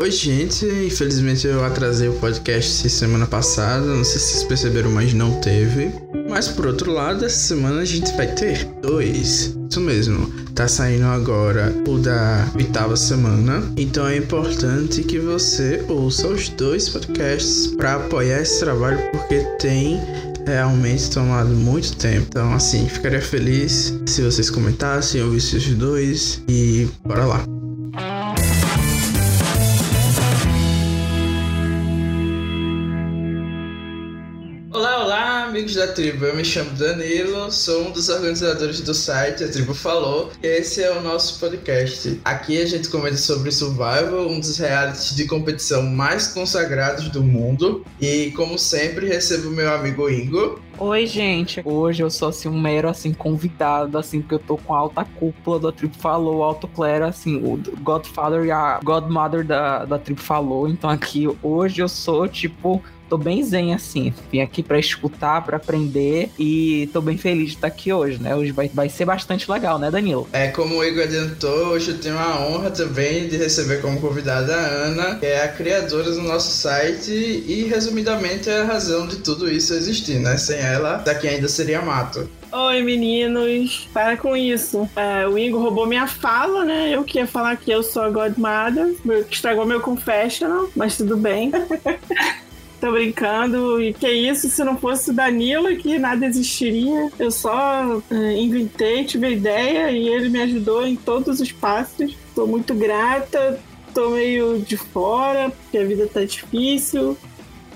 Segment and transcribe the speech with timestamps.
[0.00, 0.64] Oi, gente.
[0.64, 3.84] Infelizmente eu atrasei o podcast semana passada.
[3.84, 5.90] Não sei se vocês perceberam, mas não teve.
[6.30, 9.56] Mas por outro lado, essa semana a gente vai ter dois.
[9.68, 10.32] Isso mesmo.
[10.54, 13.60] Tá saindo agora o da oitava semana.
[13.76, 20.00] Então é importante que você ouça os dois podcasts para apoiar esse trabalho, porque tem
[20.46, 22.26] realmente tomado muito tempo.
[22.28, 27.57] Então, assim, ficaria feliz se vocês comentassem, ouvissem os dois e bora lá.
[35.58, 39.74] Amigos da tribo, eu me chamo Danilo, sou um dos organizadores do site A Tribo
[39.74, 42.20] Falou, e esse é o nosso podcast.
[42.24, 47.84] Aqui a gente comenta sobre survival, um dos realities de competição mais consagrados do mundo,
[48.00, 50.60] e como sempre recebo meu amigo Ingo.
[50.78, 51.60] Oi, gente.
[51.64, 55.04] Hoje eu sou assim um mero assim convidado, assim, porque eu tô com a alta
[55.04, 60.20] cúpula da tribo falou, alto clero, assim, o Godfather e a Godmother da, da tribo
[60.20, 60.68] falou.
[60.68, 64.12] Então aqui hoje eu sou tipo tô bem zen assim.
[64.30, 68.34] Vim aqui para escutar, para aprender e tô bem feliz de estar aqui hoje, né?
[68.34, 70.28] Hoje vai, vai ser bastante legal, né, Danilo?
[70.32, 74.54] É, como o Igor adiantou, hoje eu tenho a honra também de receber como convidada
[74.54, 79.16] a Ana, que é a criadora do nosso site e, resumidamente, é a razão de
[79.16, 80.36] tudo isso existir, né?
[80.36, 82.28] Sem ela, daqui ainda seria mato.
[82.50, 83.88] Oi, meninos.
[83.92, 84.88] Para com isso.
[84.96, 86.90] É, o Igor roubou minha fala, né?
[86.90, 88.94] Eu que ia falar que eu sou a Godmother.
[89.30, 91.52] Estragou meu confessional, mas tudo bem.
[92.80, 93.82] Tô brincando.
[93.82, 97.10] E que isso, se não fosse o Danilo, que nada existiria.
[97.18, 102.16] Eu só é, inventei, tive a ideia e ele me ajudou em todos os passos.
[102.34, 103.60] Tô muito grata.
[103.92, 107.16] Tô meio de fora, porque a vida tá difícil.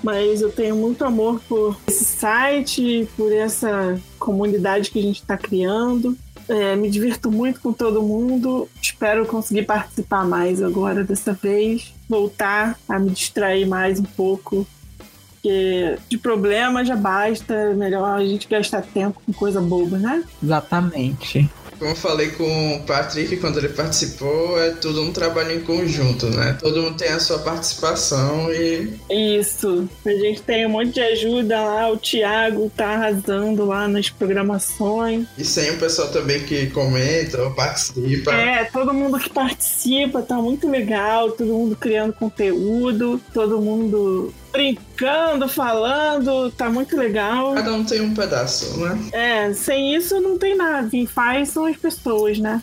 [0.01, 5.37] Mas eu tenho muito amor por esse site, por essa comunidade que a gente está
[5.37, 6.17] criando.
[6.47, 8.69] É, me divirto muito com todo mundo.
[8.81, 11.93] Espero conseguir participar mais agora dessa vez.
[12.07, 14.67] Voltar a me distrair mais um pouco
[15.43, 20.23] porque de problema já basta, é melhor a gente gastar tempo com coisa boba, né?
[20.41, 21.49] Exatamente.
[21.77, 26.27] Como eu falei com o Patrick quando ele participou, é tudo um trabalho em conjunto,
[26.27, 26.57] né?
[26.61, 28.93] Todo mundo tem a sua participação e.
[29.09, 29.89] Isso.
[30.05, 35.27] A gente tem um monte de ajuda lá, o Thiago tá arrasando lá nas programações.
[35.37, 38.31] E sem o pessoal também que comenta ou participa.
[38.31, 45.49] É, todo mundo que participa, tá muito legal, todo mundo criando conteúdo, todo mundo brincando,
[45.49, 47.55] falando, tá muito legal.
[47.55, 49.09] Cada um tem um pedaço, né?
[49.11, 50.87] É, sem isso não tem nada.
[50.87, 52.61] Quem faz são as pessoas, né?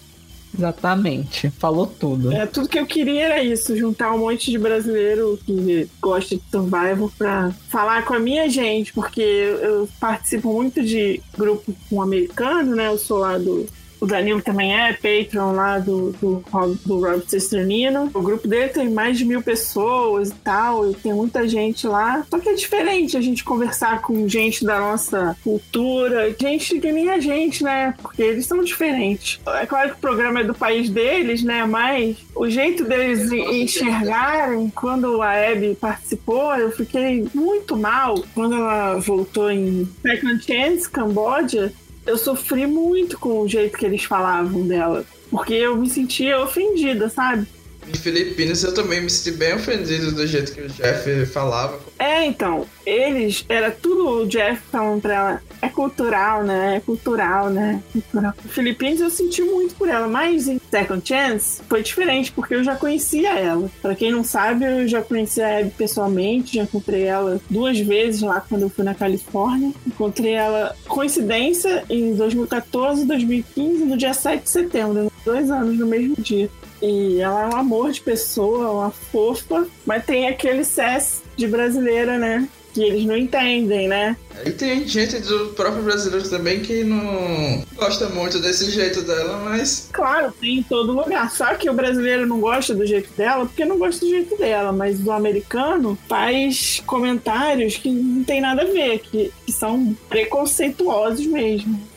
[0.57, 2.33] Exatamente, falou tudo.
[2.33, 6.43] É, tudo que eu queria era isso, juntar um monte de brasileiro que gosta de
[6.51, 12.75] survival pra falar com a minha gente, porque eu participo muito de grupo com americano,
[12.75, 12.89] né?
[12.89, 13.67] Eu sou lá do
[14.01, 16.45] o Danilo também é Patreon lá do, do,
[16.85, 18.11] do Rob Cesternino.
[18.15, 22.25] O grupo dele tem mais de mil pessoas e tal, e tem muita gente lá.
[22.31, 27.11] Só que é diferente a gente conversar com gente da nossa cultura, gente que nem
[27.11, 27.95] a gente, né?
[28.01, 29.41] Porque eles são diferentes.
[29.47, 31.65] É claro que o programa é do país deles, né?
[31.67, 38.99] Mas o jeito deles enxergarem, quando a Abby participou, eu fiquei muito mal quando ela
[38.99, 41.73] voltou em Second Chance, Camboja
[42.11, 45.05] eu sofri muito com o jeito que eles falavam dela.
[45.31, 47.47] Porque eu me sentia ofendida, sabe?
[47.93, 51.81] Em Filipinas eu também me senti bem ofendido do jeito que o Jeff falava.
[51.99, 56.77] É, então, eles, era tudo o Jeff falando pra ela, é cultural, né?
[56.77, 57.83] É cultural, né?
[57.93, 58.33] Cultural.
[58.49, 62.77] Filipinas eu senti muito por ela, mas em Second Chance foi diferente, porque eu já
[62.77, 63.69] conhecia ela.
[63.83, 68.23] Pra quem não sabe, eu já conhecia a Abby pessoalmente, já encontrei ela duas vezes
[68.23, 69.73] lá quando eu fui na Califórnia.
[69.87, 75.87] Encontrei ela, coincidência, em 2014 e 2015, no dia 7 de setembro, dois anos no
[75.87, 76.49] mesmo dia.
[76.83, 82.19] E ela é um amor de pessoa, uma fofa, mas tem aquele cess de brasileira,
[82.19, 82.49] né?
[82.73, 84.17] Que eles não entendem, né?
[84.47, 89.89] E tem gente do próprio brasileiro também que não gosta muito desse jeito dela, mas.
[89.93, 91.31] Claro, tem em todo lugar.
[91.33, 94.73] Só que o brasileiro não gosta do jeito dela porque não gosta do jeito dela,
[94.73, 101.27] mas o americano faz comentários que não tem nada a ver, que, que são preconceituosos
[101.27, 101.90] mesmo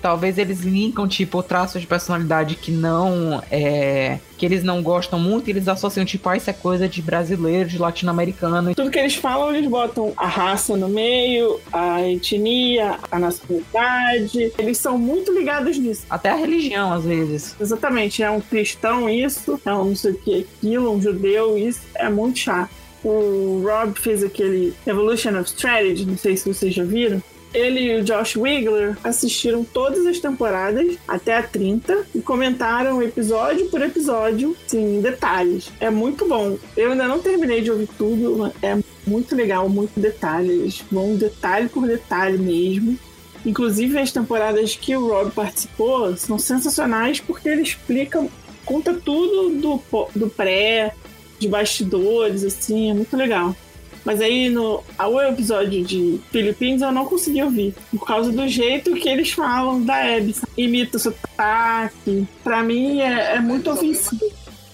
[0.00, 4.18] talvez eles linkam, tipo, traços de personalidade que não é.
[4.38, 7.68] que eles não gostam muito, e eles associam, tipo, ah, isso é coisa de brasileiro,
[7.68, 8.74] de latino-americano.
[8.74, 14.52] Tudo que eles falam, eles botam a raça no meio, a etnia, a nacionalidade.
[14.58, 16.06] Eles são muito ligados nisso.
[16.08, 17.54] Até a religião, às vezes.
[17.60, 18.22] Exatamente.
[18.22, 21.82] É um cristão isso, é um não sei o que aquilo, um judeu isso.
[21.94, 22.70] É muito chato.
[23.02, 28.00] O Rob fez aquele Evolution of Strategy, não sei se vocês já viram ele e
[28.00, 34.56] o Josh Wigler assistiram todas as temporadas até a 30 e comentaram episódio por episódio,
[34.66, 35.70] sim, detalhes.
[35.80, 36.58] É muito bom.
[36.76, 40.84] Eu ainda não terminei de ouvir tudo, é muito legal, muito detalhes.
[40.90, 42.98] Vão detalhe por detalhe mesmo.
[43.44, 48.26] Inclusive, as temporadas que o Rob participou são sensacionais porque ele explica,
[48.64, 49.82] conta tudo do,
[50.14, 50.94] do pré,
[51.38, 53.56] de bastidores, assim, é muito legal.
[54.04, 57.74] Mas aí no o episódio de Filipinas eu não consegui ouvir.
[57.90, 60.34] Por causa do jeito que eles falam da Abby.
[60.56, 62.26] Imita o sotaque.
[62.42, 64.30] Pra mim é, é muito ofensivo.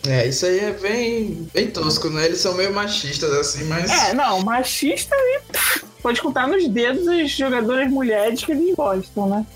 [0.06, 2.26] É, isso aí é bem, bem tosco, né?
[2.26, 3.90] Eles são meio machistas, assim, mas.
[3.90, 5.40] É, não, machista e
[6.00, 9.46] pode contar nos dedos as jogadoras mulheres que eles gostam, né?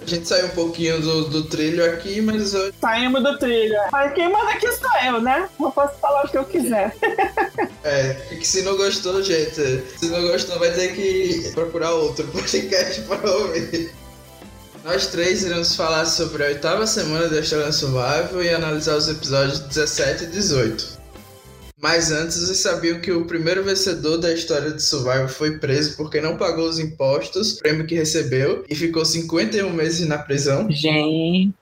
[0.00, 2.72] A gente saiu um pouquinho do, do trilho aqui, mas eu...
[2.80, 3.76] Saímos do trilho.
[3.90, 5.48] Mas quem manda aqui sou eu, né?
[5.60, 6.94] Eu posso falar o que eu quiser.
[7.82, 13.02] é, que se não gostou, gente, se não gostou, vai ter que procurar outro podcast
[13.02, 13.92] para ouvir.
[14.84, 19.60] Nós três iremos falar sobre a oitava semana da Australian Survival e analisar os episódios
[19.60, 20.97] 17 e 18.
[21.80, 26.20] Mas antes, vocês sabiam que o primeiro vencedor da história de Survival foi preso porque
[26.20, 30.68] não pagou os impostos, prêmio que recebeu, e ficou 51 meses na prisão?
[30.68, 31.54] Gente.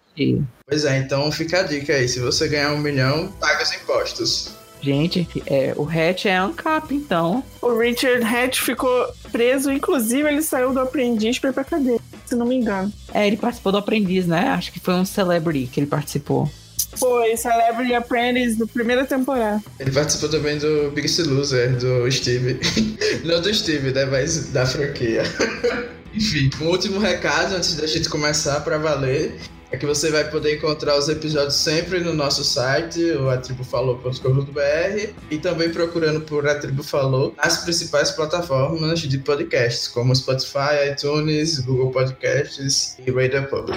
[0.67, 4.57] Pois é, então fica a dica aí: se você ganhar um milhão, paga os impostos.
[4.81, 7.43] Gente, é, o Hatch é ANCAP, então.
[7.61, 12.35] O Richard Hatch ficou preso, inclusive ele saiu do aprendiz pra ir pra cadeia, se
[12.35, 12.93] não me engano.
[13.13, 14.49] É, ele participou do aprendiz, né?
[14.49, 16.49] Acho que foi um celebrity que ele participou.
[16.97, 19.63] Foi Celebrity Apprentice do primeira temporada.
[19.79, 22.59] Ele participou também do Biggest Loser, do Steve.
[23.25, 24.05] Não do Steve, né?
[24.07, 25.23] Mas da franquia.
[26.15, 29.39] Enfim, um último recado antes da gente começar para valer
[29.71, 35.39] é que você vai poder encontrar os episódios sempre no nosso site, o atribufalou.com.br e
[35.39, 41.91] também procurando por A Tribo Falou nas principais plataformas de podcasts, como Spotify, iTunes, Google
[41.91, 43.77] Podcasts e Radio Public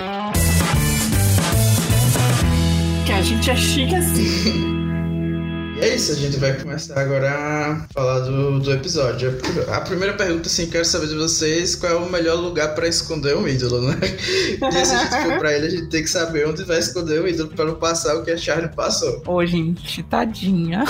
[3.12, 4.80] a gente é chique assim.
[5.80, 9.38] E é isso, a gente vai começar agora a falar do, do episódio.
[9.72, 13.38] A primeira pergunta, assim, quero saber de vocês qual é o melhor lugar para esconder
[13.38, 13.96] um ídolo, né?
[14.62, 17.22] E se a gente for pra ele, a gente tem que saber onde vai esconder
[17.22, 19.24] o ídolo para não passar o que a Charlie passou.
[19.26, 20.84] Ô, gente, tadinha.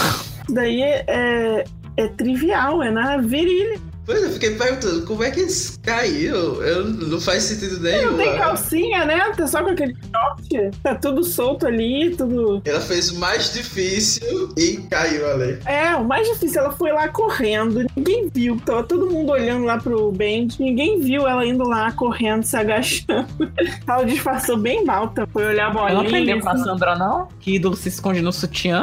[0.50, 1.64] Daí é, é,
[1.96, 3.80] é trivial, é na virilha.
[4.10, 5.46] Pois eu fiquei perguntando, como é que
[5.84, 6.64] caiu?
[6.64, 8.10] Eu, não faz sentido nenhum.
[8.10, 9.20] Não tem calcinha, né?
[9.38, 10.78] Tá só com aquele short.
[10.82, 12.60] Tá tudo solto ali, tudo.
[12.66, 15.60] Ela fez o mais difícil e caiu ali.
[15.64, 17.86] É, o mais difícil, ela foi lá correndo.
[17.96, 18.60] Ninguém viu.
[18.66, 20.48] Tava todo mundo olhando lá pro Band.
[20.60, 23.28] Ninguém viu ela indo lá correndo, se agachando.
[23.88, 25.10] ela disfarçou bem mal.
[25.10, 25.28] Tá?
[25.28, 25.92] Foi olhar a bolinha.
[25.92, 27.28] Ela não aprendeu com a Sandra, não?
[27.40, 28.82] Que ídolo se esconde no sutiã.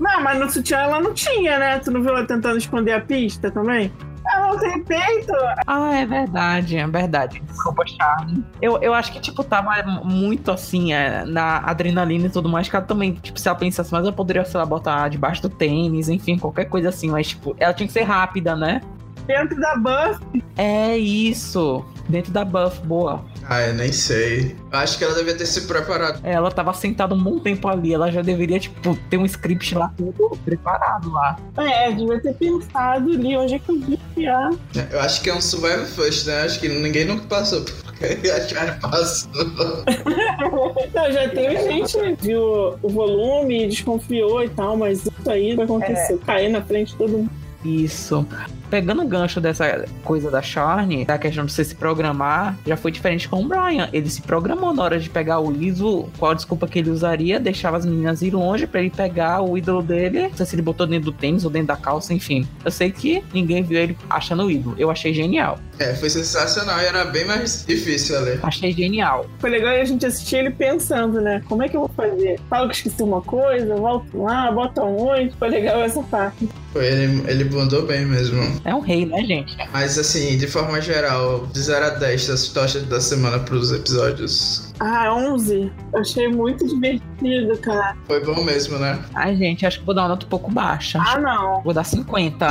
[0.00, 1.78] não, mas no sutiã ela não tinha, né?
[1.80, 3.92] Tu não viu ela tentando esconder a pista também?
[4.32, 5.32] Ela não tem peito.
[5.66, 7.40] Ah, é verdade, é verdade.
[7.40, 8.44] Desculpa, Charlie.
[8.60, 12.76] Eu, eu acho que, tipo, tava muito assim, é, na adrenalina e tudo mais, que
[12.76, 16.08] ela também, tipo, se ela pensasse, mas eu poderia, sei lá, botar debaixo do tênis,
[16.08, 18.80] enfim, qualquer coisa assim, mas, tipo, ela tinha que ser rápida, né?
[19.26, 20.44] Dentro da buff.
[20.56, 21.84] É isso.
[22.08, 23.24] Dentro da buff, boa.
[23.48, 24.56] Ah, eu nem sei.
[24.72, 26.20] Acho que ela devia ter se preparado.
[26.24, 27.94] É, ela tava sentada um bom tempo ali.
[27.94, 31.38] Ela já deveria, tipo, ter um script lá tudo preparado lá.
[31.56, 34.50] É, devia ter pensado ali onde é que eu vim enfiar.
[34.76, 36.42] É, eu acho que é um survival first, né?
[36.42, 37.64] Acho que ninguém nunca passou
[37.96, 39.30] porque a Charlie passou.
[40.94, 45.64] Não, já teve gente que viu o volume, desconfiou e tal, mas isso aí vai
[45.64, 46.14] acontecer.
[46.14, 46.18] É.
[46.18, 47.30] Cair na frente de todo mundo.
[47.64, 48.26] Isso
[48.70, 52.90] pegando o gancho dessa coisa da Charne, da questão de você se programar, já foi
[52.90, 53.88] diferente com o Brian.
[53.92, 57.38] Ele se programou na hora de pegar o ISO, qual a desculpa que ele usaria,
[57.40, 60.22] deixava as meninas ir longe para ele pegar o ídolo dele.
[60.28, 62.46] Não sei se ele botou dentro do tênis ou dentro da calça, enfim.
[62.64, 64.74] Eu sei que ninguém viu ele achando o ídolo.
[64.78, 65.58] Eu achei genial.
[65.78, 68.38] É, foi sensacional e era bem mais difícil ali.
[68.42, 69.26] Achei genial.
[69.38, 71.42] Foi legal a gente assistir ele pensando, né?
[71.48, 72.40] Como é que eu vou fazer?
[72.48, 75.30] Falo que esqueci uma coisa, volto lá, bota um oi.
[75.38, 76.48] Foi legal essa parte.
[76.72, 78.55] Foi, ele, ele mandou bem mesmo.
[78.64, 79.56] É um rei, né, gente?
[79.72, 84.66] Mas assim, de forma geral, de 0 a 10 das tochas da semana pros episódios.
[84.78, 85.72] Ah, 11.
[85.94, 87.96] Achei muito divertido, cara.
[88.06, 88.98] Foi bom mesmo, né?
[89.14, 90.98] Ai, gente, acho que vou dar uma nota um pouco baixa.
[91.00, 91.62] Ah, não.
[91.62, 92.46] Vou dar 50.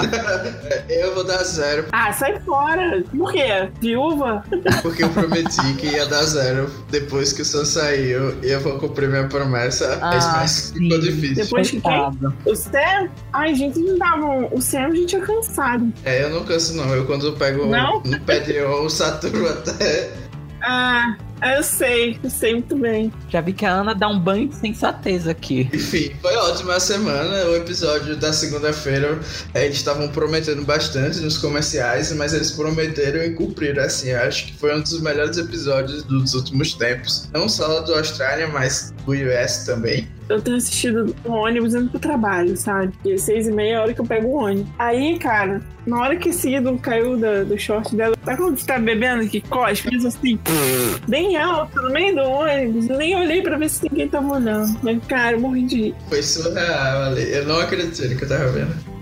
[0.89, 1.85] eu vou dar zero.
[1.91, 3.03] Ah, sai fora.
[3.15, 3.69] Por quê?
[3.79, 4.43] Viúva?
[4.81, 8.79] Porque eu prometi que ia dar zero depois que o Sam saiu e eu vou
[8.79, 9.99] cumprir minha promessa.
[10.01, 11.43] Ah, mas ficou difícil.
[11.43, 12.11] Depois que quem?
[12.45, 13.09] O Sam?
[13.33, 14.47] Ai, gente, não dava.
[14.51, 15.93] O Sam a gente é cansado.
[16.03, 16.93] É, eu não canso, não.
[16.93, 18.01] Eu quando pego não?
[18.03, 20.11] no pé de um, o Saturno até.
[20.61, 21.15] Ah,
[21.57, 23.13] Eu sei, eu sei muito bem.
[23.29, 25.69] Já vi que a Ana dá um banho de sensatez aqui.
[25.71, 27.45] Enfim, foi ótima a semana.
[27.45, 29.19] O episódio da segunda-feira,
[29.53, 33.83] eles estavam prometendo bastante nos comerciais, mas eles prometeram e cumpriram.
[33.83, 37.29] Assim, acho que foi um dos melhores episódios dos últimos tempos.
[37.33, 41.99] Não só do Austrália, mas do US também eu tenho assistido no ônibus indo pro
[41.99, 42.93] trabalho, sabe?
[43.05, 44.71] E seis e meia é a hora que eu pego o ônibus.
[44.77, 48.65] Aí, cara, na hora que esse ídolo caiu da, do short dela, sabe quando você
[48.65, 49.89] tá bebendo que cospe?
[49.89, 50.39] Fez assim,
[51.07, 52.89] bem alto, no meio do ônibus.
[52.89, 54.77] Eu nem olhei pra ver se ninguém tava olhando.
[54.81, 55.95] Mas, cara, eu morri de rir.
[56.09, 57.13] Foi surreal.
[57.13, 58.94] Eu não acreditei que eu tava vendo.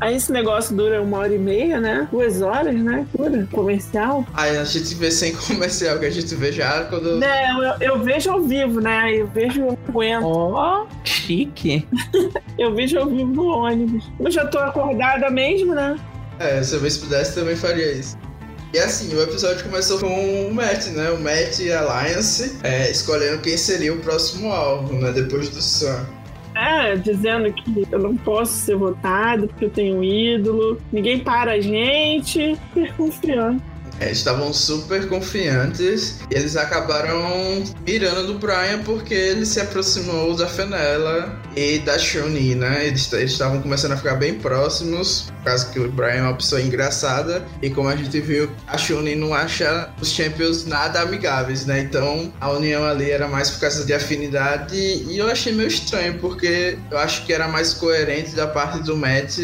[0.00, 2.08] Aí esse negócio dura uma hora e meia, né?
[2.10, 3.06] Duas horas, né?
[3.16, 4.24] Dura comercial.
[4.34, 7.18] Aí a gente vê sem comercial, que a gente vê já quando.
[7.18, 9.14] Não, eu, eu vejo ao vivo, né?
[9.14, 10.24] Eu vejo eu aguento.
[10.24, 11.86] Ó, oh, chique.
[12.58, 14.04] eu vejo ao vivo no ônibus.
[14.20, 15.98] Eu já tô acordada mesmo, né?
[16.38, 18.16] É, se eu se pudesse também faria isso.
[18.72, 21.10] E assim, o episódio começou com o Matt, né?
[21.10, 25.10] O Matt e a Alliance é, escolhendo quem seria o próximo alvo, né?
[25.10, 26.04] Depois do Sun.
[26.60, 31.52] É, dizendo que eu não posso ser votado porque eu tenho um ídolo, ninguém para
[31.52, 33.62] a gente, super confiante.
[34.00, 40.46] É, estavam super confiantes e eles acabaram mirando do Brian porque ele se aproximou da
[40.46, 42.86] Fenella e da Shuni, né?
[42.86, 46.60] Eles estavam começando a ficar bem próximos, por causa que o Brian é uma pessoa
[46.60, 51.80] engraçada e como a gente viu, a Shuni não acha os Champions nada amigáveis, né?
[51.80, 56.18] Então a união ali era mais por causa de afinidade e eu achei meio estranho
[56.18, 59.38] porque eu acho que era mais coerente da parte do Matt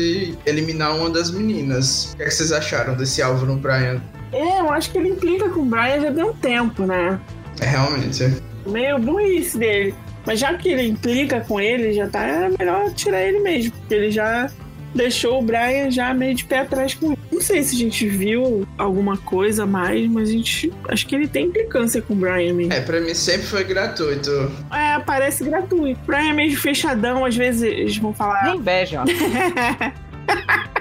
[0.46, 2.12] eliminar uma das meninas.
[2.12, 4.00] O que, é que vocês acharam desse alvo no Brian?
[4.34, 7.20] É, eu acho que ele implica com o Brian já deu um tempo, né?
[7.60, 8.42] É, realmente.
[8.66, 9.94] Meio burrice dele.
[10.26, 13.72] Mas já que ele implica com ele, já tá é melhor tirar ele mesmo.
[13.72, 14.50] Porque ele já
[14.94, 17.18] deixou o Brian já meio de pé atrás com ele.
[17.30, 20.72] Não sei se a gente viu alguma coisa mais, mas a gente.
[20.88, 22.72] Acho que ele tem implicância com o Brian mesmo.
[22.72, 24.30] É, pra mim sempre foi gratuito.
[24.72, 26.00] É, parece gratuito.
[26.00, 28.44] O Brian é meio fechadão, às vezes eles vão falar.
[28.44, 29.02] Nem inveja.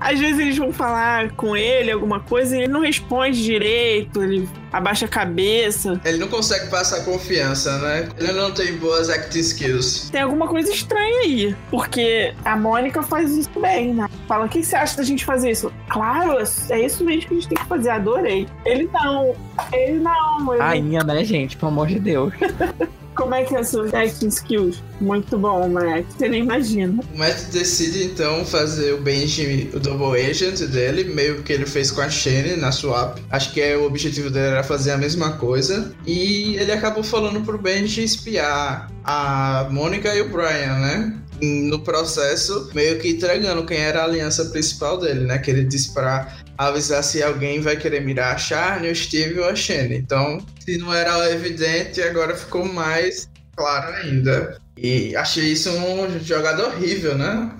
[0.00, 4.48] Às vezes eles vão falar com ele alguma coisa e ele não responde direito, ele
[4.72, 6.00] abaixa a cabeça.
[6.04, 8.08] Ele não consegue passar confiança, né?
[8.18, 10.10] Ele não tem boas acting skills.
[10.10, 14.08] Tem alguma coisa estranha aí, porque a Mônica faz isso bem, né?
[14.26, 15.72] Fala, o que você acha da gente fazer isso?
[15.88, 16.38] Claro,
[16.70, 18.48] é isso mesmo que a gente tem que fazer, adorei.
[18.64, 19.34] Ele não,
[19.72, 20.54] ele não.
[20.54, 20.62] Ele...
[20.62, 21.56] Rainha, né, gente?
[21.56, 22.32] Pelo amor de Deus.
[23.14, 24.82] Como é que é seus acting skills?
[25.00, 26.06] Muito bom, Matt.
[26.16, 27.02] Você nem imagina.
[27.14, 31.90] O Matt decide então fazer o Benji, o double agent dele, meio que ele fez
[31.90, 33.18] com a Shane na swap.
[33.30, 35.92] Acho que é, o objetivo dele era fazer a mesma coisa.
[36.06, 41.22] E ele acabou falando pro Benji espiar a Mônica e o Brian, né?
[41.42, 45.38] no processo, meio que entregando quem era a aliança principal dele, né?
[45.38, 49.48] Que ele disse pra avisar se alguém vai querer mirar a Charne, o Steve ou
[49.48, 49.96] a Shane.
[49.96, 54.60] Então, se não era evidente, agora ficou mais claro ainda.
[54.76, 57.50] E achei isso um jogada horrível, né?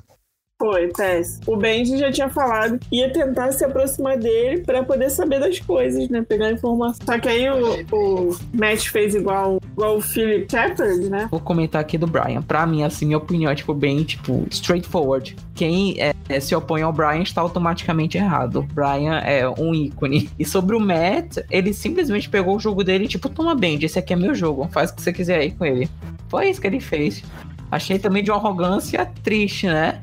[0.63, 1.41] Foi, Tess.
[1.45, 6.09] O Benji já tinha falado ia tentar se aproximar dele para poder saber das coisas,
[6.09, 6.23] né?
[6.23, 7.05] Pegar informação.
[7.05, 11.29] Só que aí o, o Matt fez igual o Philip Shepard, né?
[11.31, 12.43] Vou comentar aqui do Brian.
[12.43, 15.37] Pra mim, assim, minha opinião é, tipo, bem, tipo, straightforward.
[15.55, 18.67] Quem é, é, se opõe ao Brian está automaticamente errado.
[18.73, 20.31] Brian é um ícone.
[20.39, 23.99] E sobre o Matt, ele simplesmente pegou o jogo dele e, tipo, toma bem, esse
[23.99, 24.69] aqui é meu jogo.
[24.71, 25.89] Faz o que você quiser aí com ele.
[26.29, 27.23] Foi isso que ele fez.
[27.73, 29.99] Achei também de uma arrogância triste, né?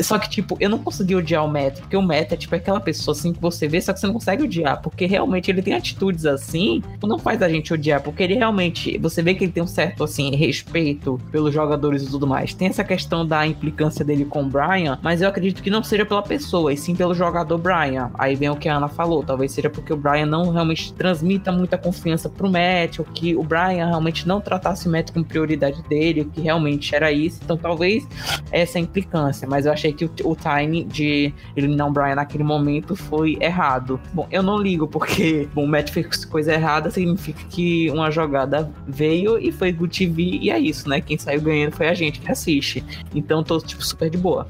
[0.00, 2.80] Só que, tipo, eu não consegui odiar o Meta, porque o Meta é, tipo, aquela
[2.80, 5.74] pessoa, assim, que você vê, só que você não consegue odiar, porque realmente ele tem
[5.74, 9.62] atitudes assim, não faz a gente odiar, porque ele realmente, você vê que ele tem
[9.62, 12.54] um certo, assim, respeito pelos jogadores e tudo mais.
[12.54, 16.06] Tem essa questão da implicância dele com o Brian, mas eu acredito que não seja
[16.06, 18.10] pela pessoa, e sim pelo jogador Brian.
[18.14, 21.52] Aí vem o que a Ana falou, talvez seja porque o Brian não realmente transmita
[21.52, 25.82] muita confiança pro Matt, ou que o Brian realmente não tratasse o Matt com prioridade
[25.82, 27.40] dele, que realmente era isso.
[27.44, 28.06] Então talvez
[28.50, 29.46] essa implicância.
[29.48, 34.00] Mas eu achei que o, o time de eliminar o Brian naquele momento foi errado.
[34.12, 38.70] Bom, eu não ligo, porque bom, o Matt fez coisa errada, significa que uma jogada
[38.86, 41.00] veio e foi Good TV, e é isso, né?
[41.00, 42.84] Quem saiu ganhando foi a gente que assiste.
[43.14, 44.46] Então tô, tipo, super de boa.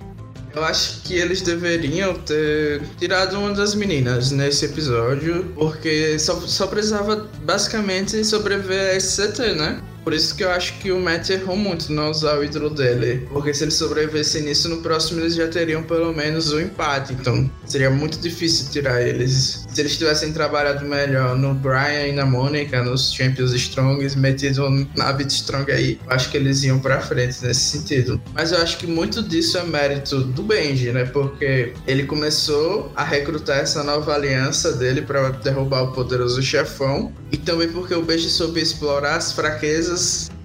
[0.54, 6.66] Eu acho que eles deveriam ter tirado uma das meninas nesse episódio, porque só, só
[6.66, 9.80] precisava basicamente sobreviver a SCT, né?
[10.02, 13.26] Por isso que eu acho que o Matt errou muito não usar o ídolo dele.
[13.30, 17.12] Porque se ele sobrevivesse nisso, no próximo eles já teriam pelo menos um empate.
[17.12, 19.66] Então seria muito difícil tirar eles.
[19.72, 25.12] Se eles tivessem trabalhado melhor no Brian e na Mônica, nos Champions Strongs, metido na
[25.12, 28.20] Bit Strong aí, acho que eles iam pra frente nesse sentido.
[28.32, 31.04] Mas eu acho que muito disso é mérito do Benji, né?
[31.04, 37.12] Porque ele começou a recrutar essa nova aliança dele para derrubar o poderoso chefão.
[37.30, 39.89] E também porque o Benji soube explorar as fraquezas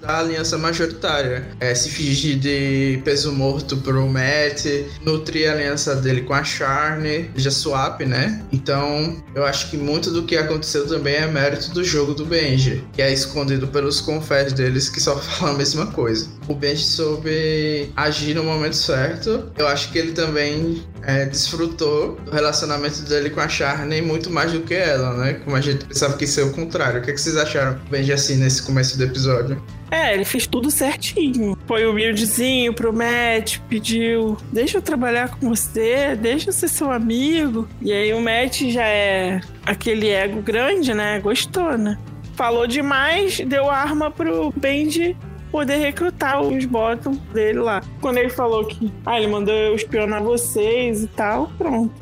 [0.00, 1.46] da aliança majoritária.
[1.60, 4.66] É, se fingir de peso morto pro Matt,
[5.02, 8.42] nutrir a aliança dele com a Charne, já swap, né?
[8.52, 12.84] Então, eu acho que muito do que aconteceu também é mérito do jogo do Benji,
[12.92, 16.28] que é escondido pelos confés deles que só falam a mesma coisa.
[16.48, 19.50] O Benji soube agir no momento certo.
[19.56, 24.52] Eu acho que ele também é, desfrutou do relacionamento dele com a Charne muito mais
[24.52, 25.34] do que ela, né?
[25.34, 27.00] Como a gente pensava que ia ser o contrário.
[27.00, 29.62] O que, é que vocês acharam Benji assim nesse começo do episódio?
[29.88, 31.56] É, ele fez tudo certinho.
[31.64, 37.68] Foi humildezinho pro Matt, pediu: deixa eu trabalhar com você, deixa eu ser seu amigo.
[37.80, 41.20] E aí o Matt já é aquele ego grande, né?
[41.20, 41.96] Gostou, né?
[42.34, 45.16] Falou demais, deu arma pro Benji
[45.56, 47.82] poder recrutar os bottom dele lá.
[48.02, 51.94] Quando ele falou que, ah, ele mandou eu espionar vocês e tal, pronto.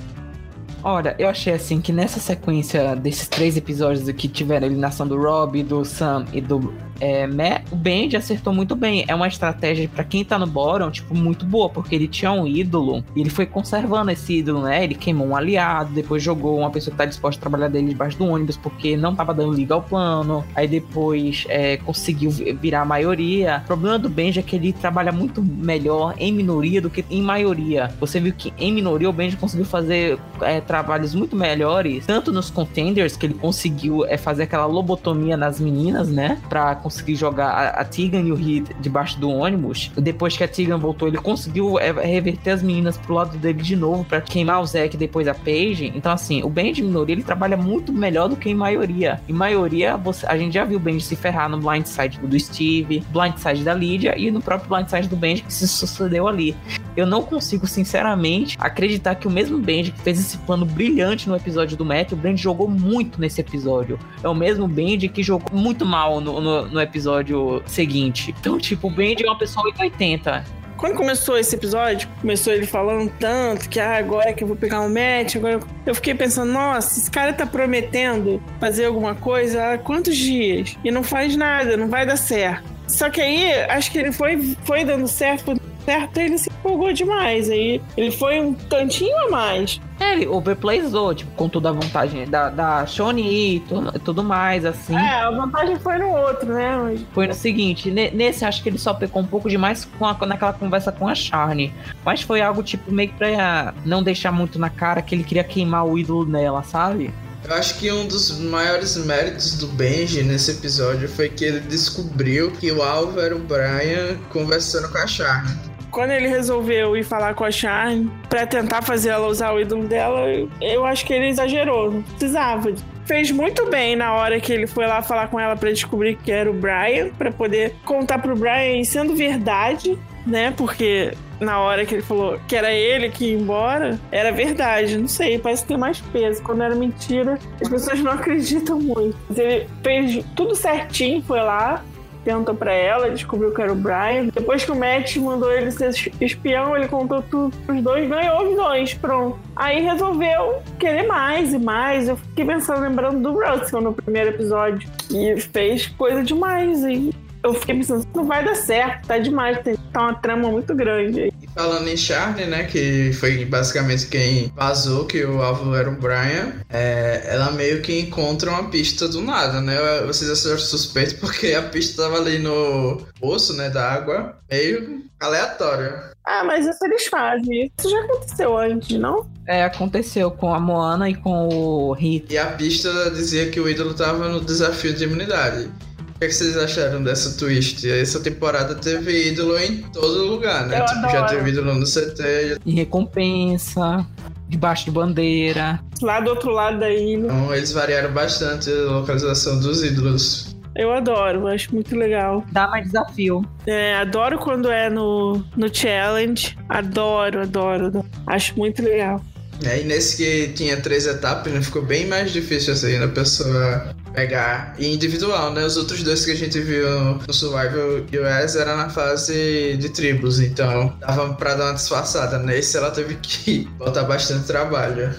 [0.83, 5.17] Olha, eu achei assim que nessa sequência desses três episódios que tiveram a eliminação do
[5.17, 7.27] Rob, do Sam e do é,
[7.71, 9.05] o Benji acertou muito bem.
[9.09, 12.47] É uma estratégia para quem tá no bottom, tipo, muito boa, porque ele tinha um
[12.47, 14.85] ídolo e ele foi conservando esse ídolo, né?
[14.85, 18.17] Ele queimou um aliado, depois jogou uma pessoa que tá disposta a trabalhar dele debaixo
[18.19, 20.45] do ônibus porque não tava dando liga ao plano.
[20.55, 23.61] Aí depois é, conseguiu virar a maioria.
[23.65, 27.23] O problema do Benji é que ele trabalha muito melhor em minoria do que em
[27.23, 27.93] maioria.
[28.01, 32.51] Você viu que em minoria o Benji conseguiu fazer é, trabalhos muito melhores, tanto nos
[32.51, 36.39] contenders, que ele conseguiu é, fazer aquela lobotomia nas meninas, né?
[36.49, 39.91] Pra conseguir jogar a, a Tegan e o Hit debaixo do ônibus.
[39.97, 43.75] Depois que a Tegan voltou, ele conseguiu é, reverter as meninas pro lado dele de
[43.75, 45.91] novo para queimar o Zack depois a Paige.
[45.95, 49.19] Então, assim, o Ben de minoria ele trabalha muito melhor do que em maioria.
[49.27, 53.03] Em maioria, você, a gente já viu o Ben se ferrar no blindside do Steve,
[53.11, 56.55] blindside da Lydia e no próprio blindside do Ben que se sucedeu ali.
[56.97, 61.35] Eu não consigo, sinceramente, acreditar que o mesmo Benji que fez esse plano brilhante no
[61.35, 63.99] episódio do Matt, o Benji jogou muito nesse episódio.
[64.23, 68.35] É o mesmo Benji que jogou muito mal no, no, no episódio seguinte.
[68.39, 70.45] Então, tipo, o Benji é uma pessoa 880.
[70.77, 74.81] Quando começou esse episódio, começou ele falando tanto que ah, agora que eu vou pegar
[74.81, 79.79] um match, agora eu fiquei pensando, nossa, esse cara tá prometendo fazer alguma coisa há
[79.79, 80.77] quantos dias?
[80.85, 82.75] E não faz nada, não vai dar certo.
[82.87, 87.51] Só que aí, acho que ele foi, foi dando certo certo, ele se empolgou demais.
[87.51, 89.81] Aí ele foi um tantinho a mais.
[90.01, 94.65] É, ele overplayzou, tipo, com toda a vantagem da, da Shoni e tudo, tudo mais,
[94.65, 94.97] assim.
[94.97, 96.99] É, a vantagem foi no outro, né?
[97.13, 100.53] Foi no seguinte, nesse acho que ele só pecou um pouco demais com a, naquela
[100.53, 101.73] conversa com a Charne.
[102.05, 105.45] Mas foi algo, tipo, meio que pra não deixar muito na cara que ele queria
[105.45, 107.13] queimar o ídolo dela, sabe?
[107.45, 112.51] Eu acho que um dos maiores méritos do Benji nesse episódio foi que ele descobriu
[112.51, 117.35] que o alvo era o Brian conversando com a Charne quando ele resolveu ir falar
[117.35, 120.27] com a Charne para tentar fazer ela usar o ídolo dela,
[120.61, 122.75] eu acho que ele exagerou, não precisava.
[123.07, 126.33] Fez muito bem na hora que ele foi lá falar com ela para descobrir que
[126.33, 130.53] era o Brian, para poder contar pro Brian sendo verdade, né?
[130.57, 134.97] Porque na hora que ele falou que era ele que ia embora, era verdade.
[134.97, 136.43] Não sei, parece que tem mais peso.
[136.43, 139.17] Quando era mentira, as pessoas não acreditam muito.
[139.29, 141.85] Mas ele fez tudo certinho, foi lá,
[142.25, 144.27] perguntou pra ela, descobriu que era o Brian.
[144.33, 148.57] Depois que o Matt mandou ele ser espião, ele contou tudo pros dois, ganhou os
[148.57, 149.39] dois, pronto.
[149.55, 152.09] Aí resolveu querer mais e mais.
[152.09, 156.83] Eu fiquei pensando, lembrando do Russell no primeiro episódio, que fez coisa demais.
[156.85, 160.75] E eu fiquei pensando, não vai dar certo, tá demais, tem tá uma trama muito
[160.75, 161.33] grande aí.
[161.43, 165.97] E falando em Charlie, né, que foi basicamente quem vazou que o alvo era o
[165.97, 169.77] Brian, é, ela meio que encontra uma pista do nada, né?
[170.07, 176.15] Vocês acharam suspeito porque a pista tava ali no poço, né, da água, meio aleatório.
[176.27, 177.71] Ah, mas isso eles fazem.
[177.79, 179.27] Isso já aconteceu antes, não?
[179.47, 182.33] É, aconteceu com a Moana e com o Hit.
[182.33, 185.69] E a pista dizia que o ídolo tava no desafio de imunidade.
[186.15, 187.91] O que, é que, vocês acharam dessa twist?
[187.91, 190.81] Essa temporada teve ídolo em todo lugar, né?
[190.81, 192.59] Tipo, já teve ídolo no CT.
[192.65, 194.07] Em recompensa,
[194.49, 195.81] debaixo de bandeira.
[196.01, 197.25] Lá do outro lado da ilha.
[197.25, 200.55] Então, eles variaram bastante a localização dos ídolos.
[200.77, 202.45] Eu adoro, acho muito legal.
[202.51, 203.45] Dá mais desafio.
[203.67, 206.57] É, adoro quando é no, no challenge.
[206.69, 208.07] Adoro, adoro, adoro.
[208.27, 209.21] Acho muito legal.
[209.65, 213.94] É, e nesse que tinha três etapas, né, ficou bem mais difícil assim, a pessoa
[214.15, 215.65] pegar individual, né?
[215.65, 216.89] Os outros dois que a gente viu
[217.27, 222.39] no Survival US era na fase de tribos, então dava pra dar uma disfarçada.
[222.39, 225.15] Nesse ela teve que botar bastante trabalho.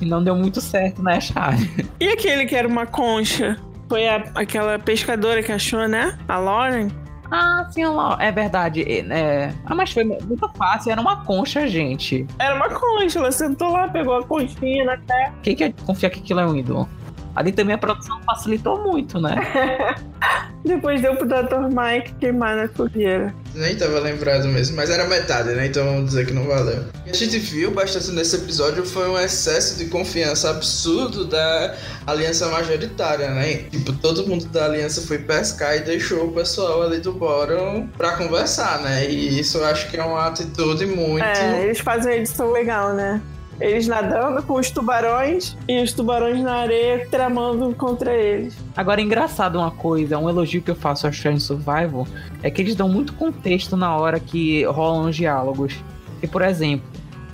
[0.00, 1.88] E não deu muito certo, né, Charlie?
[1.98, 3.58] E aquele que era uma concha?
[3.88, 6.16] Foi a, aquela pescadora que achou, né?
[6.28, 6.88] A Lauren?
[7.30, 7.82] Ah, sim,
[8.18, 8.82] é verdade.
[8.82, 9.52] É...
[9.64, 12.26] Ah, mas foi muito fácil, era uma concha, gente.
[12.38, 15.32] Era uma concha, ela sentou lá, pegou a conchinha na terra.
[15.42, 16.88] Quem quer confiar que aquilo é um ídolo?
[17.34, 19.36] Ali também a produção facilitou muito, né?
[20.64, 21.68] Depois deu pro Dr.
[21.70, 23.34] Mike queimar na fogueira.
[23.54, 25.66] Nem tava lembrado mesmo, mas era metade, né?
[25.66, 26.84] Então vamos dizer que não valeu.
[27.00, 31.74] O que a gente viu bastante nesse episódio foi um excesso de confiança absurdo da
[32.06, 33.54] aliança majoritária, né?
[33.70, 38.16] Tipo, todo mundo da aliança foi pescar e deixou o pessoal ali do Bottom pra
[38.16, 39.08] conversar, né?
[39.08, 41.24] E isso eu acho que é uma atitude muito.
[41.24, 43.20] É, eles fazem uma edição legal, né?
[43.60, 48.56] Eles nadando com os tubarões e os tubarões na areia tramando contra eles.
[48.76, 52.06] Agora, engraçado uma coisa, um elogio que eu faço a Shine Survival
[52.42, 55.74] é que eles dão muito contexto na hora que rolam os diálogos.
[56.22, 56.89] E, por exemplo,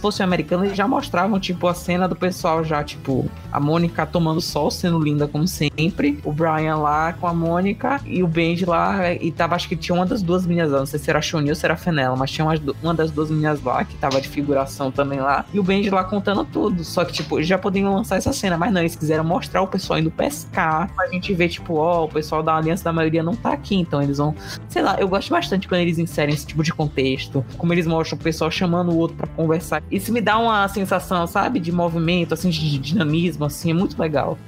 [0.06, 4.40] fosse americano, eles já mostravam, tipo, a cena do pessoal já, tipo, a Mônica tomando
[4.40, 9.12] sol, sendo linda como sempre, o Brian lá com a Mônica e o Benji lá,
[9.14, 11.22] e tava, acho que tinha uma das duas meninas lá, não sei se era a
[11.36, 14.20] ou se era a Fenella, mas tinha uma, uma das duas meninas lá, que tava
[14.20, 17.92] de figuração também lá, e o Benji lá contando tudo, só que, tipo, já poderiam
[17.92, 21.48] lançar essa cena, mas não, eles quiseram mostrar o pessoal indo pescar, pra gente ver,
[21.48, 24.36] tipo, ó, o pessoal da Aliança da maioria não tá aqui, então eles vão,
[24.68, 28.16] sei lá, eu gosto bastante quando eles inserem esse tipo de contexto, como eles mostram
[28.16, 32.34] o pessoal chamando o outro para conversar, isso me dá uma sensação, sabe, de movimento,
[32.34, 34.38] assim, de dinamismo, assim, é muito legal.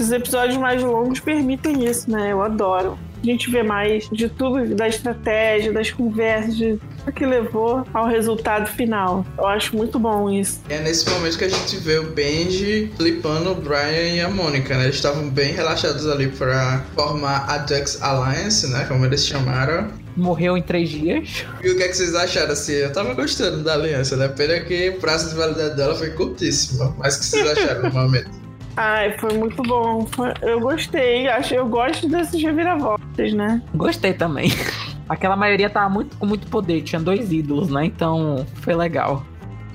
[0.00, 2.32] Os episódios mais longos permitem isso, né?
[2.32, 2.96] Eu adoro.
[3.20, 8.06] A gente vê mais de tudo, da estratégia, das conversas, de o que levou ao
[8.06, 9.26] resultado final.
[9.36, 10.60] Eu acho muito bom isso.
[10.68, 14.76] É nesse momento que a gente vê o Benji flipando o Brian e a Mônica,
[14.76, 14.84] né?
[14.84, 18.84] Eles estavam bem relaxados ali para formar a Dux Alliance, né?
[18.84, 19.88] Como eles chamaram
[20.18, 21.44] morreu em três dias.
[21.62, 22.72] E o que, é que vocês acharam assim?
[22.72, 24.28] Eu tava gostando da aliança, né?
[24.28, 26.94] Pena que o prazo de validade dela foi curtíssimo.
[26.98, 28.30] Mas o que vocês acharam no momento?
[28.76, 30.06] Ai, foi muito bom.
[30.42, 31.28] Eu gostei.
[31.28, 33.62] Acho, eu gosto desses reviravoltas, né?
[33.74, 34.52] Gostei também.
[35.08, 37.86] Aquela maioria tava muito, com muito poder, tinha dois ídolos, né?
[37.86, 39.24] Então foi legal.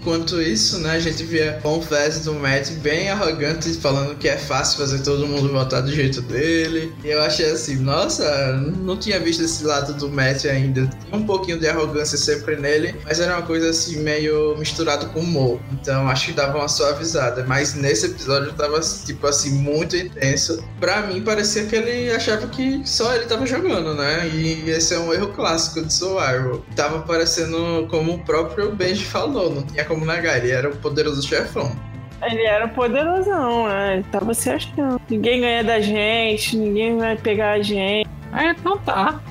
[0.03, 4.79] Enquanto isso, né, a gente via Confess do Matt bem arrogante, falando que é fácil
[4.79, 6.93] fazer todo mundo votar do jeito dele.
[7.05, 10.87] E eu achei assim, nossa, não tinha visto esse lado do Matt ainda.
[11.05, 15.21] Tinha um pouquinho de arrogância sempre nele, mas era uma coisa assim, meio misturado com
[15.21, 15.57] humor.
[15.71, 17.45] Então acho que dava uma suavizada.
[17.47, 20.61] Mas nesse episódio tava, tipo assim, muito intenso.
[20.81, 24.29] Pra mim, parecia que ele achava que só ele tava jogando, né?
[24.33, 26.61] E esse é um erro clássico de Survival.
[26.75, 31.21] Tava parecendo como o próprio Benji falou, não tinha como negar, ele era o poderoso
[31.27, 31.75] chefão.
[32.21, 33.95] Ele era poderosão, né?
[33.95, 34.99] Ele tava se achando.
[35.09, 38.09] Ninguém ganha da gente, ninguém vai pegar a gente.
[38.33, 39.21] É, então tá.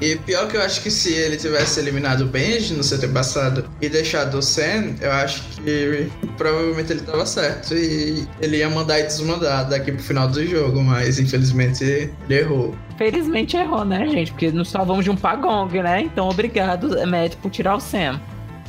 [0.00, 3.64] E pior que eu acho que se ele tivesse eliminado o Benji no CT passado
[3.80, 7.74] e deixado o Sen, eu acho que provavelmente ele tava certo.
[7.74, 12.74] E ele ia mandar e desmandar daqui pro final do jogo, mas infelizmente ele errou.
[12.98, 14.32] Felizmente errou, né, gente?
[14.32, 16.02] Porque nos salvamos de um pagong, né?
[16.02, 18.20] Então obrigado, Matt, por tirar o Sam.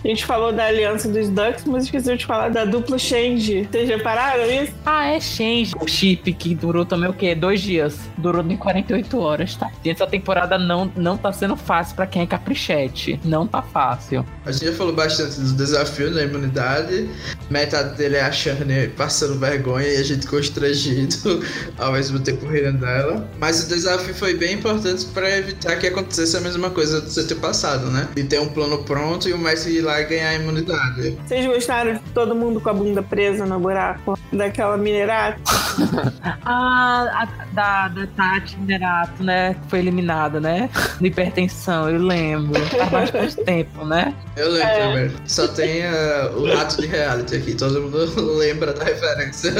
[0.08, 3.68] A gente falou da aliança dos Ducks, mas esqueceu de falar da dupla Change.
[3.70, 4.72] Vocês repararam isso?
[4.86, 5.74] Ah, é Change.
[5.82, 7.36] O chip que durou também o quê?
[7.36, 8.00] Dois dias.
[8.18, 9.70] Durou nem 48 horas, tá?
[9.84, 13.20] E essa temporada não, não tá sendo fácil para quem é caprichete.
[13.26, 14.26] Não tá fácil.
[14.46, 17.10] A gente já falou bastante dos desafios da imunidade.
[17.50, 21.44] Metade dele é a Shane passando vergonha e a gente constrangido
[21.78, 23.30] ao mesmo tempo rindo dela.
[23.38, 27.36] Mas o desafio foi bem importante para evitar que acontecesse a mesma coisa do CT
[27.42, 28.08] passado, né?
[28.16, 31.18] E ter um plano pronto e o mestre lá ganhar imunidade.
[31.26, 35.42] Vocês gostaram de todo mundo com a bunda presa no buraco daquela minerato?
[36.46, 39.56] ah, a, da, da Tati Minerato, né?
[39.56, 40.70] Que foi eliminada, né?
[41.00, 42.60] De hipertensão, eu lembro.
[42.90, 44.14] Faz bastante tempo, né?
[44.36, 44.80] Eu lembro é.
[44.80, 45.12] também.
[45.26, 47.98] Só tem uh, o rato de reality aqui, todo mundo
[48.38, 49.54] lembra da referência.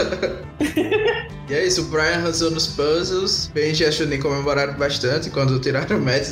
[1.50, 3.50] e é isso, o Brian arrasou nos puzzles.
[3.54, 6.28] Benji e a Chunin comemoraram bastante quando tiraram o Matt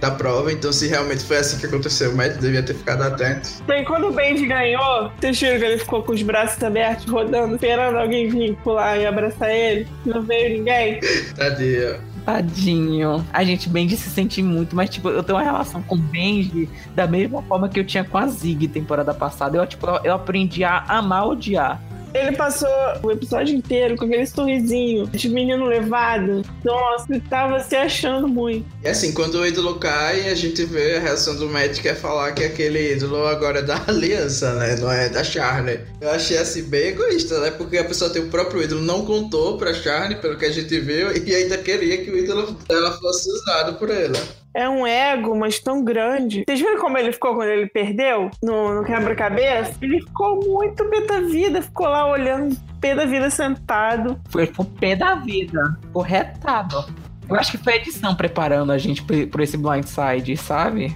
[0.00, 0.52] da, prova.
[0.52, 3.02] Então, se realmente foi assim que aconteceu, o Matt devia ter ficado
[3.34, 3.64] atento.
[3.66, 7.54] Bem, quando o Benji ganhou, vocês viram que ele ficou com os braços abertos, rodando,
[7.54, 9.86] esperando alguém vir pular e abraçar ele?
[10.04, 11.00] Não veio ninguém?
[11.36, 12.14] Tadinho.
[12.24, 13.26] Tadinho.
[13.32, 16.68] A gente, Benji se sente muito, mas, tipo, eu tenho uma relação com o Benji
[16.94, 19.58] da mesma forma que eu tinha com a Zig temporada passada.
[19.58, 21.80] Eu, tipo, eu aprendi a amar odiar.
[22.14, 22.68] Ele passou
[23.02, 26.42] o episódio inteiro com aquele sorrisinho de menino levado.
[26.64, 28.66] Nossa, ele tava se achando muito.
[28.82, 31.94] E assim, quando o ídolo cai, a gente vê a reação do Matt que é
[31.94, 34.76] falar que aquele ídolo agora é da aliança, né?
[34.76, 35.80] Não é da Charlie.
[36.00, 37.50] Eu achei assim bem egoísta, né?
[37.50, 40.78] Porque a pessoa tem o próprio ídolo, não contou pra Charlie, pelo que a gente
[40.78, 45.36] viu, e ainda queria que o ídolo dela fosse usado por ela é um ego,
[45.36, 46.44] mas tão grande.
[46.46, 49.74] Vocês viram como ele ficou quando ele perdeu no, no quebra-cabeça?
[49.82, 54.18] Ele ficou muito pé da vida, ficou lá olhando pé da vida sentado.
[54.28, 56.84] Foi o pé da vida, corretado.
[57.28, 60.94] Eu acho que foi a edição preparando a gente por esse blindside, sabe?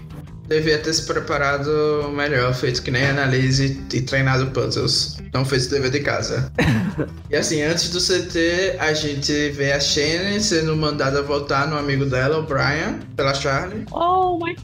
[0.48, 5.18] Devia ter se preparado melhor, feito que nem analise e treinado puzzles.
[5.32, 6.50] Não fez o dever de casa.
[7.30, 12.06] e assim, antes do CT, a gente vê a Shane sendo mandada voltar no amigo
[12.06, 13.84] dela, o Brian, pela Charlie.
[13.92, 14.56] Oh my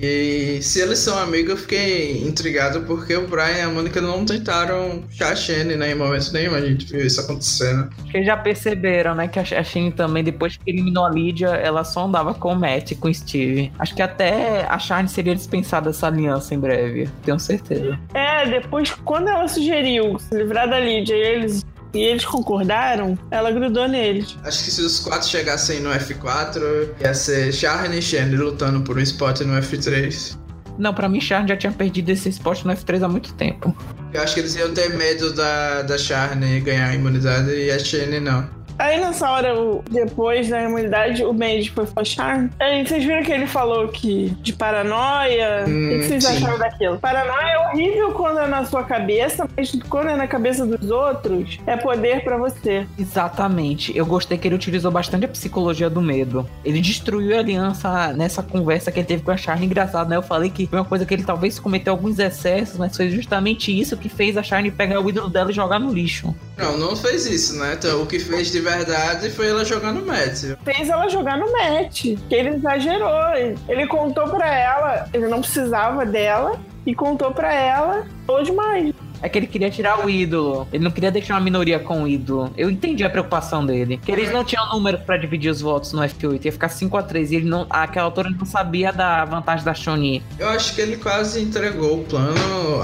[0.00, 4.24] e se eles são amigos, eu fiquei intrigado porque o Brian e a Mônica não
[4.24, 5.92] tentaram puxar a Shane, né?
[5.92, 7.88] Em momento nenhum a gente viu isso acontecendo.
[7.98, 9.28] Acho que eles já perceberam, né?
[9.28, 12.90] Que a Shane também, depois que eliminou a Lídia, ela só andava com o Matt
[12.90, 13.72] e com o Steve.
[13.78, 17.98] Acho que até a Shane seria dispensada dessa aliança em breve, tenho certeza.
[18.14, 23.50] É, depois, quando ela sugeriu se livrar da Lídia e eles e eles concordaram, ela
[23.50, 24.36] grudou neles.
[24.44, 28.96] Acho que se os quatro chegassem no F4, ia ser Charne e Shandy lutando por
[28.96, 30.38] um spot no F3.
[30.78, 33.76] Não, pra mim, Charne já tinha perdido esse spot no F3 há muito tempo.
[34.12, 37.78] Eu acho que eles iam ter medo da, da Charne ganhar a imunidade e a
[37.78, 38.61] Shane não.
[38.78, 39.54] Aí nessa hora,
[39.90, 42.50] depois da imunidade, o Benji foi fechar.
[42.60, 45.64] Aí vocês viram que ele falou que de paranoia.
[45.66, 46.36] Hum, o que vocês sim.
[46.36, 46.98] acharam daquilo?
[46.98, 51.58] Paranoia é horrível quando é na sua cabeça, mas quando é na cabeça dos outros,
[51.66, 52.86] é poder para você.
[52.98, 53.96] Exatamente.
[53.96, 56.48] Eu gostei que ele utilizou bastante a psicologia do medo.
[56.64, 59.66] Ele destruiu a aliança nessa conversa que ele teve com a Charlie.
[59.66, 60.16] Engraçado, né?
[60.16, 63.78] Eu falei que foi uma coisa que ele talvez cometeu alguns excessos, mas foi justamente
[63.78, 66.34] isso que fez a Charlie pegar o ídolo dela e jogar no lixo.
[66.56, 67.74] Não, não fez isso, né?
[67.78, 70.56] Então, o que fez de verdade foi ela jogar no match.
[70.64, 72.02] Fez ela jogar no match.
[72.28, 73.34] Que ele exagerou.
[73.68, 79.28] Ele contou pra ela, ele não precisava dela, e contou pra ela ou demais é
[79.28, 80.66] que ele queria tirar o ídolo.
[80.72, 82.52] Ele não queria deixar uma minoria com o ídolo.
[82.56, 84.00] Eu entendi a preocupação dele.
[84.04, 86.44] Que eles não tinham número para dividir os votos no F8.
[86.44, 89.72] Ia ficar 5 a 3 E ele não, aquela autora não sabia da vantagem da
[89.72, 90.22] Shoni.
[90.38, 92.34] Eu acho que ele quase entregou o plano.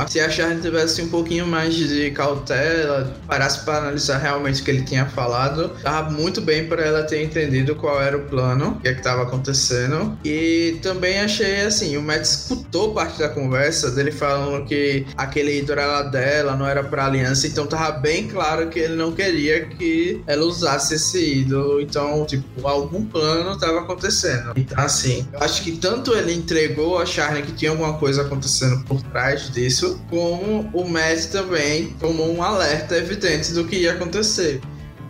[0.06, 4.70] Se a Charlie tivesse um pouquinho mais de cautela, parasse para analisar realmente o que
[4.70, 8.80] ele tinha falado, tava muito bem para ela ter entendido qual era o plano, o
[8.80, 10.16] que é que tava acontecendo.
[10.24, 15.80] E também achei assim, o Matt escutou parte da conversa dele falando que aquele ídolo
[15.80, 19.66] era dela ela, não era pra aliança, então tava bem claro que ele não queria
[19.66, 21.80] que ela usasse esse ídolo.
[21.80, 24.52] Então, tipo, algum plano tava acontecendo.
[24.56, 28.84] Então, assim, eu acho que tanto ele entregou a Charlie que tinha alguma coisa acontecendo
[28.84, 34.60] por trás disso, como o Matt também tomou um alerta evidente do que ia acontecer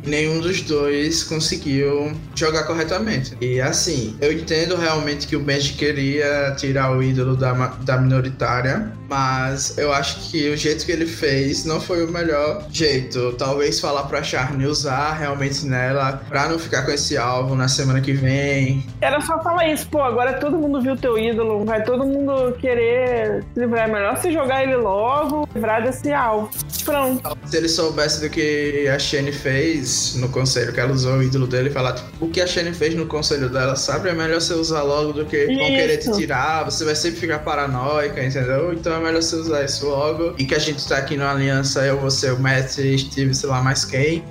[0.08, 3.36] nenhum dos dois conseguiu jogar corretamente.
[3.40, 8.92] E assim, eu entendo realmente que o Benji queria tirar o ídolo da, da minoritária,
[9.08, 13.32] mas eu acho que o jeito que ele fez não foi o melhor jeito.
[13.32, 18.00] Talvez falar pra Charne usar realmente nela pra não ficar com esse alvo na semana
[18.00, 18.86] que vem.
[19.00, 23.44] Era só falar isso, pô, agora todo mundo viu teu ídolo, vai todo mundo querer
[23.54, 23.88] se livrar.
[23.88, 26.50] É melhor você jogar ele logo, livrar desse alvo.
[26.84, 27.36] Pronto.
[27.46, 31.46] Se ele soubesse do que a Shane fez no conselho, que ela usou o ídolo
[31.46, 34.08] dele e falar, tipo, o que a Shane fez no conselho dela, sabe?
[34.08, 37.38] É melhor você usar logo do que vão querer te tirar, você vai sempre ficar
[37.40, 38.72] paranoica, entendeu?
[38.72, 40.34] Então é melhor você usar isso logo.
[40.38, 43.62] E que a gente tá aqui na aliança, eu, você, o Matt, Steve, sei lá
[43.62, 44.24] mais quem.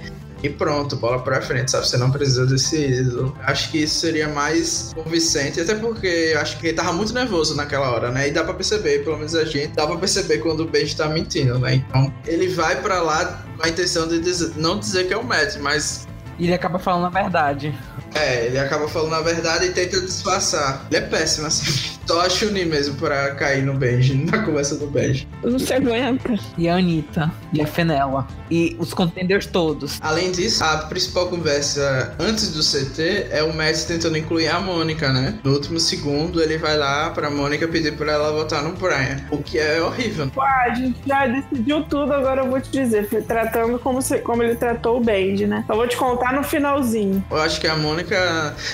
[0.44, 1.88] E pronto, bola pra frente, sabe?
[1.88, 3.36] Você não precisa desse ídolo.
[3.42, 7.90] Acho que isso seria mais convincente, até porque acho que ele tava muito nervoso naquela
[7.90, 8.28] hora, né?
[8.28, 11.08] E dá pra perceber, pelo menos a gente, dá pra perceber quando o Benji tá
[11.10, 11.76] mentindo, né?
[11.76, 15.24] Então, ele vai pra lá com a intenção de dizer, não dizer que é o
[15.24, 16.08] Matt, mas.
[16.40, 17.76] Ele acaba falando a verdade.
[18.18, 20.86] É, ele acaba falando a verdade e tenta disfarçar.
[20.90, 21.98] Ele é péssimo, assim.
[22.08, 25.28] Só a Chun-Li mesmo pra cair no Benji, na conversa do Benji.
[25.44, 26.36] Não se aguenta.
[26.58, 28.26] E a Anitta, e a Fenella.
[28.50, 30.00] E os contenders todos.
[30.02, 35.12] Além disso, a principal conversa antes do CT é o Matt tentando incluir a Mônica,
[35.12, 35.38] né?
[35.44, 39.18] No último segundo, ele vai lá pra Mônica pedir pra ela votar no Brian.
[39.30, 40.30] O que é horrível.
[40.34, 43.10] Pô, a gente já decidiu tudo, agora eu vou te dizer.
[43.10, 45.66] Foi tratando como, se, como ele tratou o Benji, né?
[45.68, 47.22] Eu vou te contar no finalzinho.
[47.30, 48.07] Eu acho que a Mônica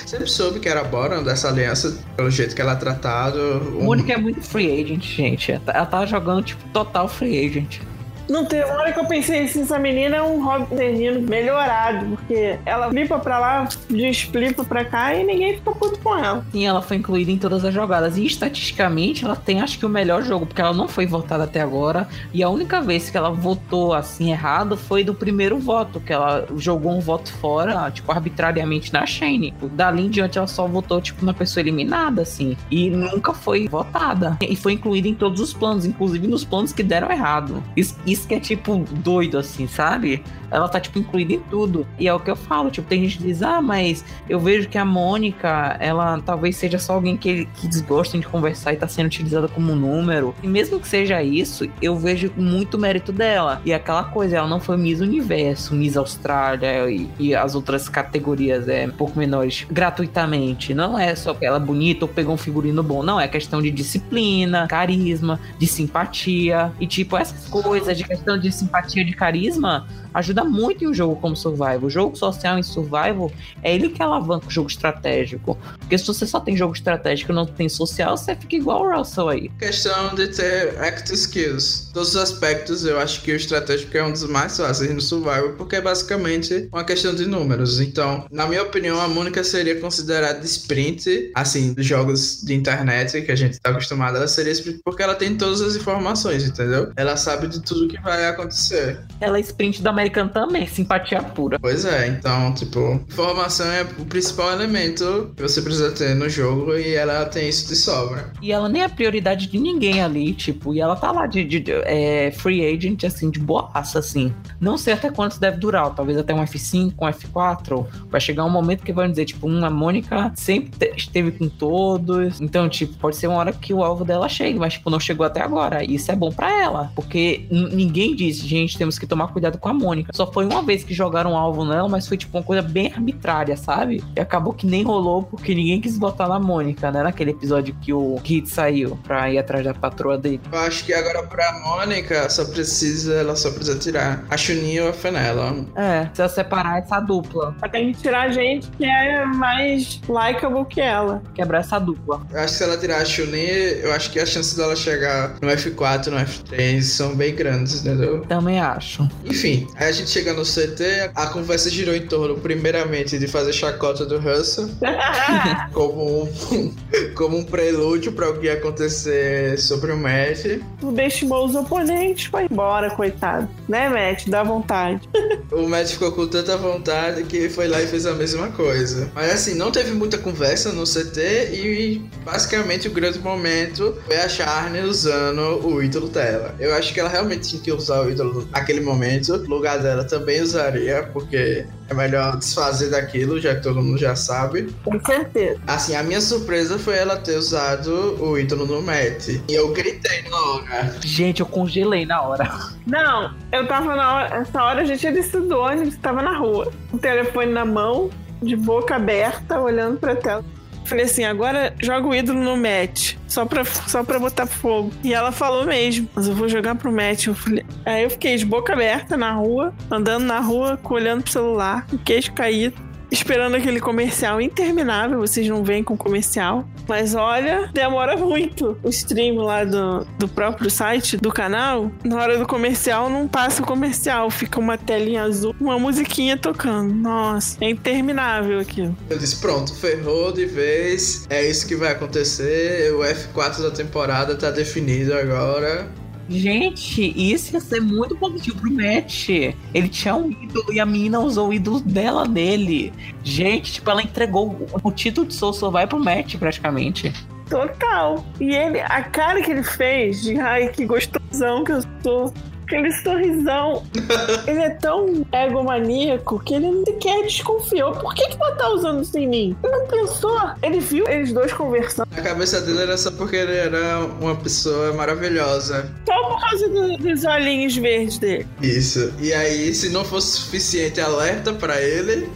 [0.06, 3.80] sempre soube que era Boron dessa aliança, pelo jeito que ela tratava um...
[3.80, 5.52] O Mônica é muito free agent, gente.
[5.52, 7.80] Ela tá jogando, tipo, total free agent.
[8.28, 12.58] Não tem hora que eu pensei assim, essa menina é um Robin Nino melhorado, porque
[12.64, 16.44] ela flipa pra lá, desflipa pra cá e ninguém fica puto com ela.
[16.50, 18.16] Sim, ela foi incluída em todas as jogadas.
[18.16, 21.60] E estatisticamente ela tem acho que o melhor jogo, porque ela não foi votada até
[21.60, 22.08] agora.
[22.32, 26.46] E a única vez que ela votou assim errado foi do primeiro voto, que ela
[26.56, 29.54] jogou um voto fora, tipo, arbitrariamente na Shane.
[29.72, 32.56] Dali em diante ela só votou, tipo, na pessoa eliminada, assim.
[32.70, 34.36] E nunca foi votada.
[34.40, 37.62] E foi incluída em todos os planos, inclusive nos planos que deram errado.
[37.76, 40.22] Isso, isso que é, tipo, doido, assim, sabe?
[40.54, 41.86] Ela tá, tipo, incluída em tudo.
[41.98, 44.68] E é o que eu falo, tipo, tem gente que diz, ah, mas eu vejo
[44.68, 49.06] que a Mônica, ela talvez seja só alguém que, que de conversar e tá sendo
[49.06, 50.34] utilizada como número.
[50.42, 53.60] E mesmo que seja isso, eu vejo muito mérito dela.
[53.64, 58.68] E aquela coisa, ela não foi Miss Universo, Miss Austrália e, e as outras categorias
[58.68, 60.74] é, um pouco menores gratuitamente.
[60.74, 63.02] Não é só que ela é bonita ou pegou um figurino bom.
[63.02, 66.72] Não, é questão de disciplina, carisma, de simpatia.
[66.80, 71.16] E, tipo, essas coisas de questão de simpatia, de carisma, ajuda muito em um jogo
[71.16, 71.82] como Survival.
[71.82, 73.30] O jogo social em Survival
[73.62, 75.58] é ele que alavanca o jogo estratégico.
[75.78, 78.96] Porque se você só tem jogo estratégico e não tem social, você fica igual o
[78.96, 79.48] Russell aí.
[79.58, 81.90] Questão de ter act skills.
[81.92, 85.54] Todos os aspectos, eu acho que o estratégico é um dos mais fáceis no Survival,
[85.56, 87.80] porque é basicamente uma questão de números.
[87.80, 93.32] Então, na minha opinião, a Mônica seria considerada sprint, assim, dos jogos de internet que
[93.32, 96.92] a gente tá acostumado, ela seria sprint porque ela tem todas as informações, entendeu?
[96.96, 99.00] Ela sabe de tudo que vai acontecer.
[99.20, 101.58] Ela é sprint da American também, simpatia pura.
[101.58, 106.74] Pois é, então, tipo, informação é o principal elemento que você precisa ter no jogo
[106.74, 108.32] e ela tem isso de sobra.
[108.42, 111.60] E ela nem é prioridade de ninguém ali, tipo, e ela tá lá de, de,
[111.60, 114.32] de é, free agent, assim, de boaça, assim.
[114.60, 117.86] Não sei até quanto deve durar, talvez até um F5, um F4.
[118.08, 122.40] Vai chegar um momento que vão dizer, tipo, uma Mônica sempre esteve com todos.
[122.40, 125.24] Então, tipo, pode ser uma hora que o alvo dela chegue, mas, tipo, não chegou
[125.24, 125.82] até agora.
[125.82, 129.68] E isso é bom para ela, porque ninguém disse, gente, temos que tomar cuidado com
[129.68, 129.93] a Mônica.
[130.12, 132.92] Só foi uma vez que jogaram um alvo nela, mas foi tipo uma coisa bem
[132.94, 134.02] arbitrária, sabe?
[134.16, 137.02] E acabou que nem rolou porque ninguém quis botar na Mônica, né?
[137.02, 140.40] Naquele episódio que o Kit saiu pra ir atrás da patroa dele.
[140.50, 144.90] Eu acho que agora pra Mônica só precisa, ela só precisa tirar a Chuninha ou
[144.90, 145.64] a Fenella.
[145.74, 147.54] É, precisa separar essa dupla.
[147.60, 151.22] Ela tem que tirar gente que é mais likeable que ela.
[151.34, 152.22] Quebrar essa dupla.
[152.30, 153.52] Eu acho que se ela tirar a Chuninha,
[153.82, 158.22] eu acho que as chances dela chegar no F4, no F3 são bem grandes, entendeu?
[158.22, 159.08] Também acho.
[159.24, 163.52] Enfim, Aí a gente chega no CT, a conversa girou em torno, primeiramente, de fazer
[163.52, 164.70] chacota do Russell
[165.74, 166.74] como, um,
[167.14, 170.58] como um prelúdio para o que ia acontecer sobre o Matt.
[170.80, 173.46] Subestimou os oponentes, foi embora, coitado.
[173.68, 174.26] Né, Matt?
[174.26, 175.06] Dá vontade.
[175.52, 179.10] o Matt ficou com tanta vontade que foi lá e fez a mesma coisa.
[179.14, 184.30] Mas assim, não teve muita conversa no CT e basicamente o grande momento foi a
[184.30, 186.54] Charne usando o ídolo dela.
[186.58, 189.36] Eu acho que ela realmente tinha que usar o ídolo naquele momento.
[189.46, 194.74] No dela também usaria, porque é melhor desfazer daquilo, já que todo mundo já sabe.
[194.84, 195.60] Com certeza.
[195.66, 199.28] Assim, a minha surpresa foi ela ter usado o ídolo no Matt.
[199.48, 200.94] E eu gritei na hora.
[201.00, 202.50] Gente, eu congelei na hora.
[202.86, 204.36] Não, eu tava na hora.
[204.36, 206.72] Essa hora a gente tinha descido a gente tava na rua.
[206.92, 208.10] O telefone na mão,
[208.42, 210.44] de boca aberta, olhando pra tela.
[210.84, 213.14] Falei assim, agora joga o ídolo no match.
[213.26, 214.92] Só pra, só pra botar fogo.
[215.02, 217.26] E ela falou mesmo, mas eu vou jogar pro match.
[217.26, 221.32] Eu falei, aí eu fiquei de boca aberta na rua, andando na rua, olhando pro
[221.32, 225.18] celular, o queixo caído esperando aquele comercial interminável.
[225.20, 226.66] Vocês não vêm com comercial.
[226.88, 228.78] Mas olha, demora muito.
[228.82, 233.62] O stream lá do, do próprio site do canal, na hora do comercial, não passa
[233.62, 234.30] o comercial.
[234.30, 236.94] Fica uma telinha azul, uma musiquinha tocando.
[236.94, 238.96] Nossa, é interminável aquilo.
[239.08, 241.26] Eu disse: pronto, ferrou de vez.
[241.30, 242.92] É isso que vai acontecer.
[242.94, 245.88] O F4 da temporada tá definido agora.
[246.28, 249.28] Gente, isso ia ser muito positivo pro Matt.
[249.28, 252.92] Ele tinha um ídolo e a menina usou o ídolo dela nele.
[253.22, 257.12] Gente, tipo, ela entregou o título de Soul Survival pro Matt, praticamente.
[257.48, 258.24] Total.
[258.40, 262.32] E ele, a cara que ele fez de ai, que gostosão que eu sou
[262.64, 263.82] aquele sorrisão.
[264.46, 267.92] ele é tão egomaníaco que ele sequer desconfiou.
[267.92, 269.56] Por que, que você tá usando isso em mim?
[269.62, 270.40] Ele não pensou.
[270.62, 272.08] Ele viu eles dois conversando.
[272.16, 275.90] A cabeça dele era só porque ele era uma pessoa maravilhosa.
[276.06, 278.46] Só por causa do, dos olhinhos verdes dele.
[278.62, 279.12] Isso.
[279.20, 282.28] E aí, se não fosse suficiente alerta para ele,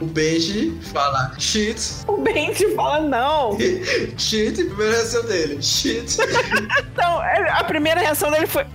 [0.00, 1.80] o Benji fala shit.
[2.06, 3.56] O Benji fala não.
[4.18, 5.62] shit, primeira reação dele.
[5.62, 6.18] Shit.
[6.92, 7.20] então,
[7.50, 8.66] a primeira reação dele foi.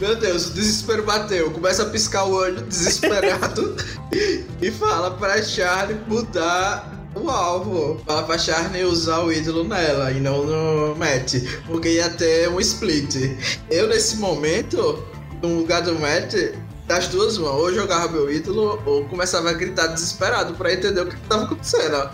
[0.00, 1.50] Meu Deus, o desespero bateu.
[1.50, 3.76] Começa a piscar o olho desesperado
[4.60, 8.00] e fala pra Charlie mudar o o alvo.
[8.06, 11.34] Fala pra Charney usar o ídolo nela e não no Matt.
[11.66, 13.16] Porque ia ter um split.
[13.70, 15.04] Eu, nesse momento,
[15.42, 16.34] no lugar do Matt,
[16.86, 21.06] das duas mãos, ou jogava meu ídolo, ou começava a gritar desesperado pra entender o
[21.06, 22.10] que tava acontecendo.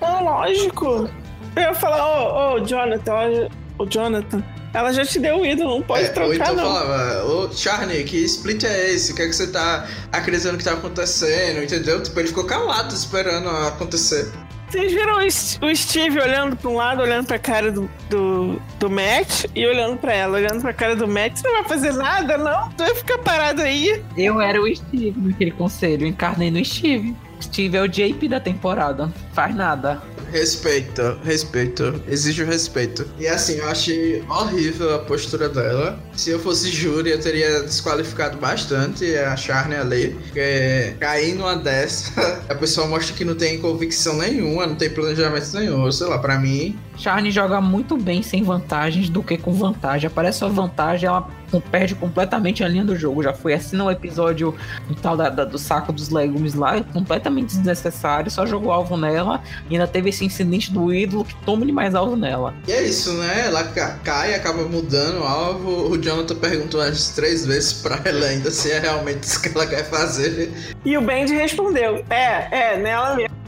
[0.00, 1.08] É lógico.
[1.54, 5.82] Eu ia falar, ô, ô, Jonathan, ô, Jonathan, ela já te deu o ídolo, não
[5.82, 6.64] pode É, ou trocar, então não.
[6.64, 9.12] falava, ô Charney, que split é esse?
[9.12, 11.62] O que é que você tá acreditando que tá acontecendo?
[11.62, 12.02] Entendeu?
[12.02, 14.30] Tipo, ele ficou calado esperando acontecer.
[14.70, 19.44] Vocês viram o Steve olhando pra um lado, olhando pra cara do, do, do Matt
[19.54, 21.36] e olhando pra ela, olhando pra cara do Matt.
[21.36, 22.70] Você não vai fazer nada, não?
[22.70, 24.02] Tu vai ficar parado aí.
[24.16, 27.14] Eu era o Steve naquele conselho, eu encarnei no Steve.
[27.42, 30.00] Steve é o JP da temporada, faz nada.
[30.30, 33.06] Respeito, respeito, exijo respeito.
[33.18, 35.98] E assim, eu achei horrível a postura dela.
[36.14, 40.08] Se eu fosse júri, eu teria desqualificado bastante a Charney ali.
[40.08, 45.52] Porque cair numa dessa, a pessoa mostra que não tem convicção nenhuma, não tem planejamento
[45.52, 45.92] nenhum.
[45.92, 50.06] Sei lá, pra mim, Charne joga muito bem sem vantagens do que com vantagem.
[50.06, 51.28] Aparece a vantagem, ela
[51.60, 53.22] perde completamente a linha do jogo.
[53.22, 54.54] Já foi assim no episódio
[54.88, 58.30] do tal da- da- do saco dos legumes lá, completamente desnecessário.
[58.30, 62.16] Só jogou alvo nela e ainda teve esse incidente do ídolo que toma-lhe mais alvo
[62.16, 62.54] nela.
[62.66, 63.46] E é isso, né?
[63.46, 65.90] Ela ca- cai, acaba mudando o alvo.
[65.90, 69.66] O Jonathan perguntou umas três vezes pra ela ainda se é realmente isso que ela
[69.66, 70.50] quer fazer.
[70.84, 73.41] E o Benji respondeu: É, é, nela mesmo.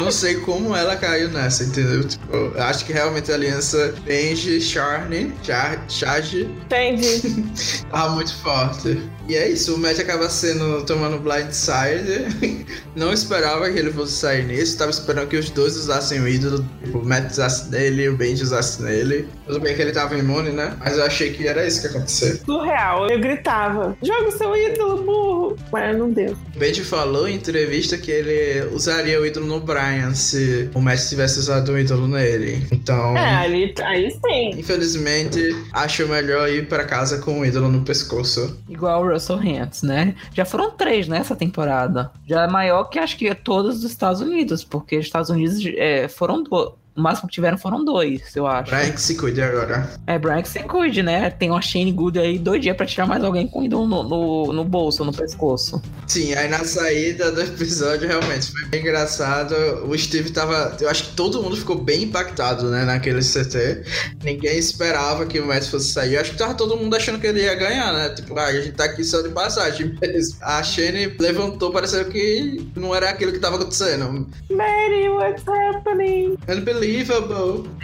[0.00, 2.04] Não sei como ela caiu nessa, entendeu?
[2.04, 7.44] Tipo, acho que realmente a aliança Benji, Charney, Char Charge Entendi.
[7.90, 9.00] tava muito forte.
[9.28, 12.66] E é isso, o Matt acaba sendo tomando blindside.
[12.96, 16.66] Não esperava que ele fosse sair nisso, tava esperando que os dois usassem o ídolo.
[16.82, 19.28] Tipo, o Matt usasse nele e o Benji usasse nele.
[19.50, 20.76] Tudo bem que ele tava imune, né?
[20.78, 22.40] Mas eu achei que era isso que ia acontecer.
[22.44, 23.08] Surreal.
[23.08, 25.56] Eu gritava: Joga o seu ídolo, burro.
[25.72, 26.36] Mas não deu.
[26.54, 31.00] O Benji falou em entrevista que ele usaria o ídolo no Brian se o Matt
[31.08, 32.64] tivesse usado o ídolo nele.
[32.70, 33.16] Então.
[33.16, 34.50] É, ali, aí sim.
[34.58, 35.40] Infelizmente,
[35.72, 38.56] acho melhor ir pra casa com o ídolo no pescoço.
[38.68, 40.14] Igual o Russell Hantz, né?
[40.32, 42.10] Já foram três nessa temporada.
[42.26, 46.06] Já é maior que acho que todos dos Estados Unidos, porque os Estados Unidos é,
[46.08, 46.79] foram dois.
[47.00, 48.70] O máximo que tiveram foram dois, eu acho.
[48.70, 49.88] Brian que se cuide agora.
[50.06, 51.30] É, Brian que você cuide, né?
[51.30, 54.52] Tem uma Shane Good aí dois dias pra tirar mais alguém com ídolo no, no,
[54.52, 55.80] no bolso, no pescoço.
[56.06, 59.54] Sim, aí na saída do episódio realmente foi bem engraçado.
[59.88, 60.76] O Steve tava.
[60.78, 63.82] Eu acho que todo mundo ficou bem impactado, né, naquele CT.
[64.22, 66.16] Ninguém esperava que o Matt fosse sair.
[66.16, 68.10] Eu acho que tava todo mundo achando que ele ia ganhar, né?
[68.10, 70.36] Tipo, ah, a gente tá aqui só de passagem mesmo.
[70.42, 74.28] A Shane levantou, pareceu que não era aquilo que tava acontecendo.
[74.50, 76.36] Mary, what's happening?
[76.46, 76.89] Unbelievable.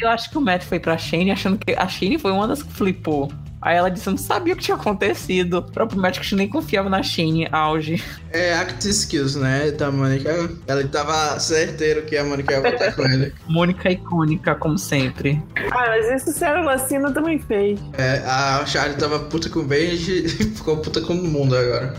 [0.01, 2.63] Eu acho que o Matt foi pra Shane achando que a Shane foi uma das
[2.63, 3.31] que flipou.
[3.67, 5.59] Aí ela disse, eu não sabia o que tinha acontecido.
[5.59, 8.01] O próprio Matt que nem confiava na Shane, auge.
[8.31, 10.51] É act skills, né, da Mônica.
[10.69, 13.35] Ela tava certeiro que a Mônica ia voltar com ele.
[13.49, 15.43] Mônica icônica, como sempre.
[15.73, 17.81] Ah, mas isso Sarah Lacina também fez.
[17.99, 21.95] É, a Charlie tava puta com o Benji e ficou puta com o mundo agora.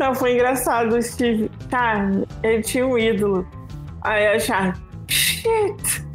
[0.00, 0.96] Não, foi engraçado.
[0.96, 3.46] O Steve, Charlie, ele tinha um ídolo.
[4.02, 4.74] Aí a Charlie,
[5.08, 6.11] shit.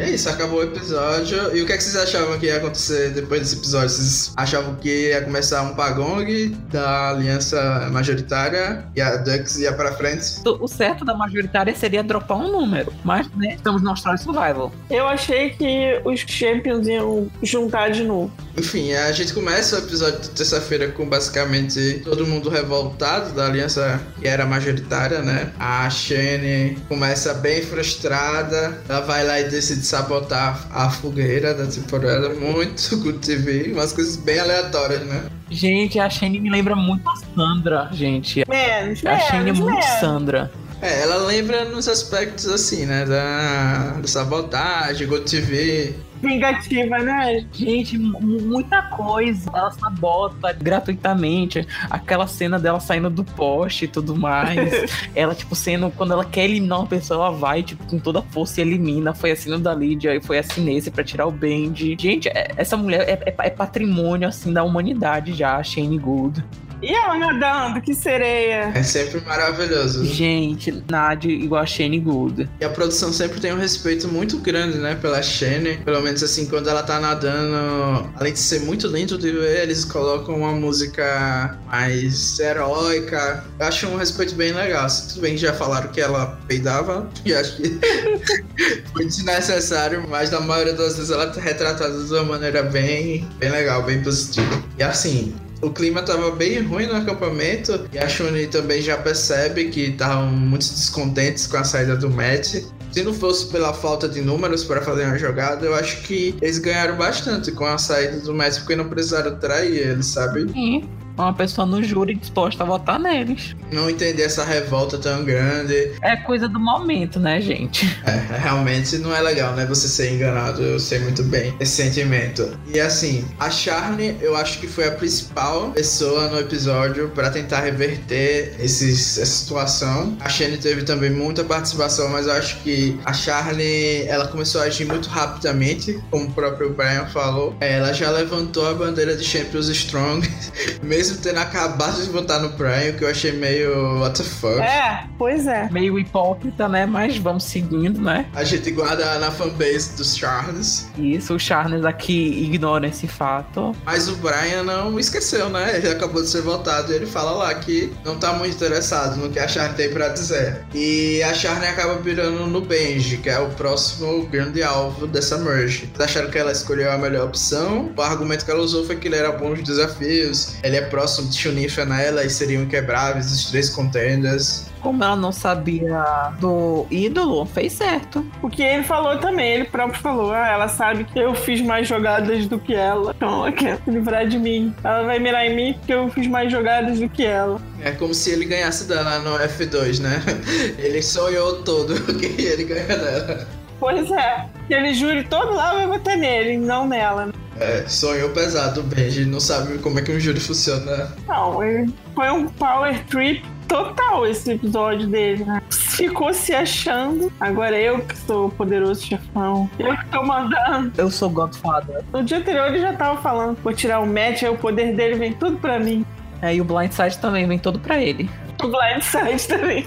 [0.00, 1.54] E é isso, acabou o episódio.
[1.54, 3.90] E o que, é que vocês achavam que ia acontecer depois desse episódio?
[3.90, 9.92] Vocês achavam que ia começar um pagong da aliança majoritária e a Dux ia pra
[9.92, 10.40] frente?
[10.46, 12.90] O certo da majoritária seria dropar um número.
[13.04, 14.72] Mas, né, estamos no Australia Survival.
[14.88, 18.32] Eu achei que os Champions iam juntar de novo.
[18.56, 24.00] Enfim, a gente começa o episódio de terça-feira com basicamente todo mundo revoltado da aliança
[24.18, 25.52] que era majoritária, né?
[25.58, 32.28] A Shane começa bem frustrada, ela vai lá e decide sabotar a fogueira da temporada.
[32.30, 35.24] Muito good TV, umas coisas bem aleatórias, né?
[35.50, 38.44] Gente, a Shane me lembra muito a Sandra, gente.
[38.48, 39.84] Menos, A Shane é muito menos.
[40.00, 40.50] Sandra.
[40.80, 43.04] É, ela lembra nos aspectos assim, né?
[43.04, 45.94] Da, da sabotagem, Good TV.
[46.22, 47.44] Vingativa, né?
[47.52, 49.50] Gente, mu- muita coisa.
[49.54, 51.66] Ela sabota gratuitamente.
[51.88, 54.58] Aquela cena dela saindo do poste e tudo mais.
[55.14, 55.90] ela, tipo, sendo.
[55.90, 59.14] Quando ela quer eliminar uma pessoa, ela vai, tipo, com toda a força e elimina.
[59.14, 61.96] Foi assim no da Lydia e foi assim nesse pra tirar o Bendy.
[61.98, 66.44] Gente, é- essa mulher é, é- é patrimônio, assim, da humanidade já, a Shane Good.
[66.82, 68.72] E ela nadando, que sereia.
[68.74, 70.04] É sempre maravilhoso.
[70.04, 72.48] Gente, Nadia igual a Shane Good.
[72.60, 75.78] E a produção sempre tem um respeito muito grande, né, pela Shane.
[75.84, 79.84] Pelo menos assim, quando ela tá nadando, além de ser muito lindo de ver, eles
[79.84, 83.44] colocam uma música mais heróica.
[83.58, 84.86] Eu acho um respeito bem legal.
[85.08, 87.78] Tudo bem que já falaram que ela peidava, e acho que
[88.92, 93.50] foi desnecessário, mas na maioria das vezes ela tá retratada de uma maneira bem, bem
[93.50, 94.62] legal, bem positiva.
[94.78, 99.66] E assim, o clima tava bem ruim no acampamento e a Shuni também já percebe
[99.66, 102.62] que estavam muito descontentes com a saída do Matt.
[102.90, 106.58] Se não fosse pela falta de números para fazer uma jogada, eu acho que eles
[106.58, 110.50] ganharam bastante com a saída do Matt porque não precisaram trair ele, sabe?
[110.50, 113.54] Sim uma pessoa no júri disposta a votar neles.
[113.72, 115.92] Não entender essa revolta tão grande.
[116.02, 117.86] É coisa do momento, né, gente?
[118.04, 119.66] É, realmente não é legal, né?
[119.66, 122.58] Você ser enganado, eu sei muito bem esse sentimento.
[122.72, 127.60] E assim, a Charne, eu acho que foi a principal pessoa no episódio para tentar
[127.60, 130.16] reverter esses, essa situação.
[130.20, 134.64] A Shane teve também muita participação, mas eu acho que a Charne, ela começou a
[134.64, 137.54] agir muito rapidamente, como o próprio Brian falou.
[137.60, 140.28] Ela já levantou a bandeira de Champions Strong,
[140.82, 144.60] mesmo mesmo tendo acabado de votar no Brian, que eu achei meio what the fuck.
[144.60, 145.68] É, pois é.
[145.70, 146.86] Meio hipócrita, né?
[146.86, 148.26] Mas vamos seguindo, né?
[148.34, 150.88] A gente guarda na fanbase dos Charles.
[150.96, 153.74] Isso, o Charles aqui ignora esse fato.
[153.84, 155.76] Mas o Brian não esqueceu, né?
[155.76, 159.30] Ele acabou de ser votado e ele fala lá que não tá muito interessado no
[159.30, 160.64] que a Charne tem pra dizer.
[160.74, 165.90] E a Charne acaba virando no Benji, que é o próximo grande alvo dessa merge.
[165.94, 167.92] Vocês acharam que ela escolheu a melhor opção?
[167.96, 171.28] O argumento que ela usou foi que ele era bom nos desafios, ele é próximo
[171.28, 174.66] de Shunifa nela e seriam inquebráveis os três contenders.
[174.80, 178.26] Como ela não sabia do ídolo, fez certo.
[178.42, 181.86] O que ele falou também, ele próprio falou: ah, ela sabe que eu fiz mais
[181.86, 183.14] jogadas do que ela.
[183.20, 184.74] Então ela quer se livrar de mim.
[184.82, 187.60] Ela vai mirar em mim porque eu fiz mais jogadas do que ela.
[187.82, 190.22] É como se ele ganhasse dela no F2, né?
[190.78, 193.46] Ele sonhou todo que ele ganha dela.
[193.80, 194.46] Pois é.
[194.68, 197.32] Ele júri todo lá vai bater nele, não nela.
[197.58, 199.24] É, sonhou pesado, Benji.
[199.24, 201.10] Não sabe como é que um júri funciona.
[201.26, 205.62] Não, ele foi um power trip total esse episódio dele, né?
[205.70, 207.32] Ficou se achando.
[207.40, 209.68] Agora eu que sou o poderoso chefão.
[209.78, 210.92] Eu que tô mandando.
[210.96, 212.02] Eu sou Godfather.
[212.12, 215.14] No dia anterior ele já tava falando: vou tirar o match, aí o poder dele
[215.16, 216.04] vem tudo pra mim.
[216.42, 218.30] É, e o Blindside também vem todo pra ele.
[218.62, 219.86] O Blindside também.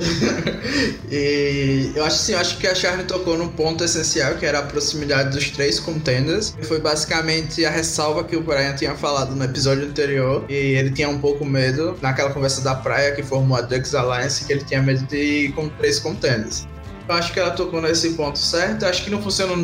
[1.10, 4.60] e eu acho assim, eu acho que a Charlie tocou num ponto essencial, que era
[4.60, 6.54] a proximidade dos três contenders.
[6.62, 10.44] Foi basicamente a ressalva que o Brian tinha falado no episódio anterior.
[10.48, 14.44] E ele tinha um pouco medo, naquela conversa da praia que formou a Dux Alliance,
[14.44, 16.66] que ele tinha medo de ir com três contenders.
[17.08, 18.84] Eu acho que ela tocou nesse ponto certo.
[18.84, 19.56] Eu acho que não funcionou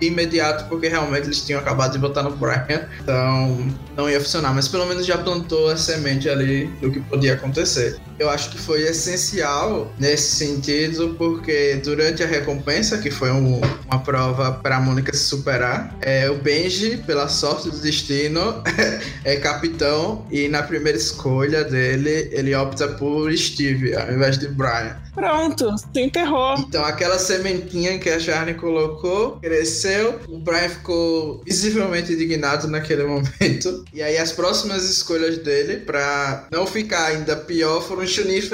[0.00, 4.68] imediato, porque realmente eles tinham acabado de botar no Brian, então não ia funcionar, mas
[4.68, 7.98] pelo menos já plantou a semente ali do que podia acontecer.
[8.18, 14.00] Eu acho que foi essencial nesse sentido, porque durante a recompensa, que foi um, uma
[14.00, 18.62] prova para a Mônica se superar, é, o Benji, pela sorte do destino,
[19.24, 24.96] é capitão e na primeira escolha dele, ele opta por Steve ao invés de Brian.
[25.18, 26.54] Pronto, se enterrou.
[26.60, 30.20] Então aquela sementinha que a Charlie colocou cresceu.
[30.28, 33.84] O Brian ficou visivelmente indignado naquele momento.
[33.92, 38.48] E aí as próximas escolhas dele, para não ficar ainda pior, foram Chun-Li e.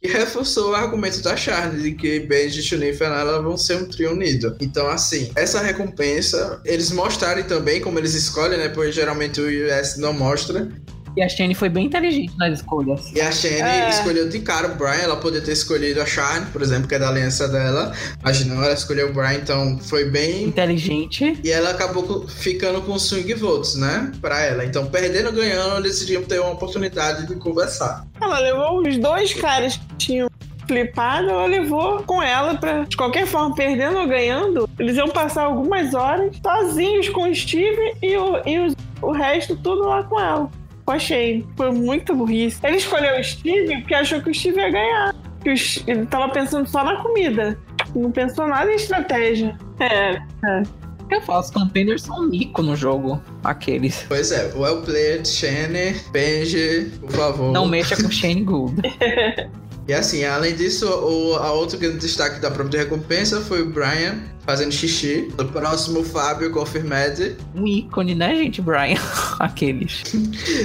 [0.00, 3.86] E reforçou o argumento da Charlie de que Benji, Chun-Li e Fenella vão ser um
[3.86, 4.56] trio unido.
[4.60, 8.68] Então assim, essa recompensa, eles mostrarem também como eles escolhem, né?
[8.68, 10.68] Porque geralmente o US não mostra.
[11.16, 13.10] E a Shane foi bem inteligente nas escolhas.
[13.14, 13.88] E a Shane é.
[13.88, 15.02] escolheu de cara o Brian.
[15.02, 17.92] Ela poderia ter escolhido a Shane, por exemplo, que é da aliança dela.
[18.22, 20.44] Mas não, ela escolheu o Brian, então foi bem.
[20.44, 21.40] Inteligente.
[21.42, 24.12] E ela acabou ficando com swing votes, né?
[24.20, 24.64] Pra ela.
[24.64, 28.06] Então, perdendo ou ganhando, eles iriam ter uma oportunidade de conversar.
[28.20, 30.28] Ela levou os dois caras que tinham
[30.66, 35.44] flipado, ela levou com ela pra, de qualquer forma, perdendo ou ganhando, eles iam passar
[35.44, 40.20] algumas horas sozinhos com o Steve e o, e o, o resto tudo lá com
[40.20, 40.50] ela.
[40.86, 41.46] Eu achei.
[41.56, 42.58] Foi muito burrice.
[42.62, 45.14] Ele escolheu o Steve porque achou que o Steve ia ganhar.
[45.42, 45.54] Que
[45.86, 47.58] ele tava pensando só na comida.
[47.94, 49.56] Não pensou nada em estratégia.
[49.80, 50.62] É, é.
[51.08, 54.04] Eu falo, os contenders são mico no jogo, aqueles.
[54.08, 57.52] Pois é, well played, Shane, Benji, por favor.
[57.52, 58.82] Não mexa com Shane Gould.
[59.88, 63.70] E assim, além disso, o, a outro grande destaque da prova de recompensa foi o
[63.70, 65.28] Brian fazendo xixi.
[65.36, 67.36] No próximo, Fábio Confirmed.
[67.54, 68.96] Um ícone, né, gente, Brian?
[69.40, 70.04] Aqueles.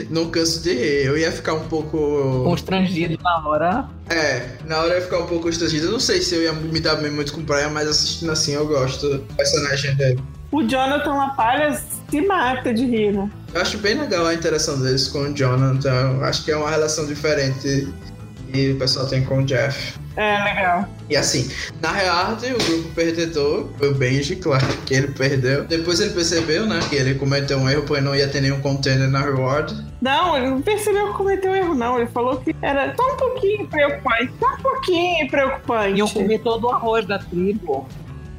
[0.10, 1.06] Não canso de rir.
[1.08, 2.44] Eu ia ficar um pouco.
[2.46, 3.90] Constrangido na hora.
[4.10, 5.88] É, na hora eu ia ficar um pouco constrangido.
[5.88, 8.32] Eu não sei se eu ia me dar bem muito com o Brian, mas assistindo
[8.32, 10.22] assim eu gosto do personagem dele.
[10.52, 13.32] O Jonathan Lapalha se mata de rir, né?
[13.54, 16.20] Eu acho bem legal a interação deles com o Jonathan.
[16.22, 17.88] Acho que é uma relação diferente
[18.54, 19.98] e o pessoal tem com o Jeff.
[20.16, 20.88] É, legal.
[21.09, 21.49] E assim,
[21.82, 25.64] na realidade, o grupo perdedor foi o Benji, claro que ele perdeu.
[25.66, 29.09] Depois ele percebeu, né, que ele cometeu um erro, porque não ia ter nenhum contender
[29.09, 29.74] na reward.
[30.01, 31.97] Não, ele não percebeu que cometeu um erro, não.
[31.97, 34.34] Ele falou que era só um pouquinho preocupante.
[34.39, 35.97] Só um pouquinho preocupante.
[35.97, 37.88] Iam comer todo o arroz da tribo.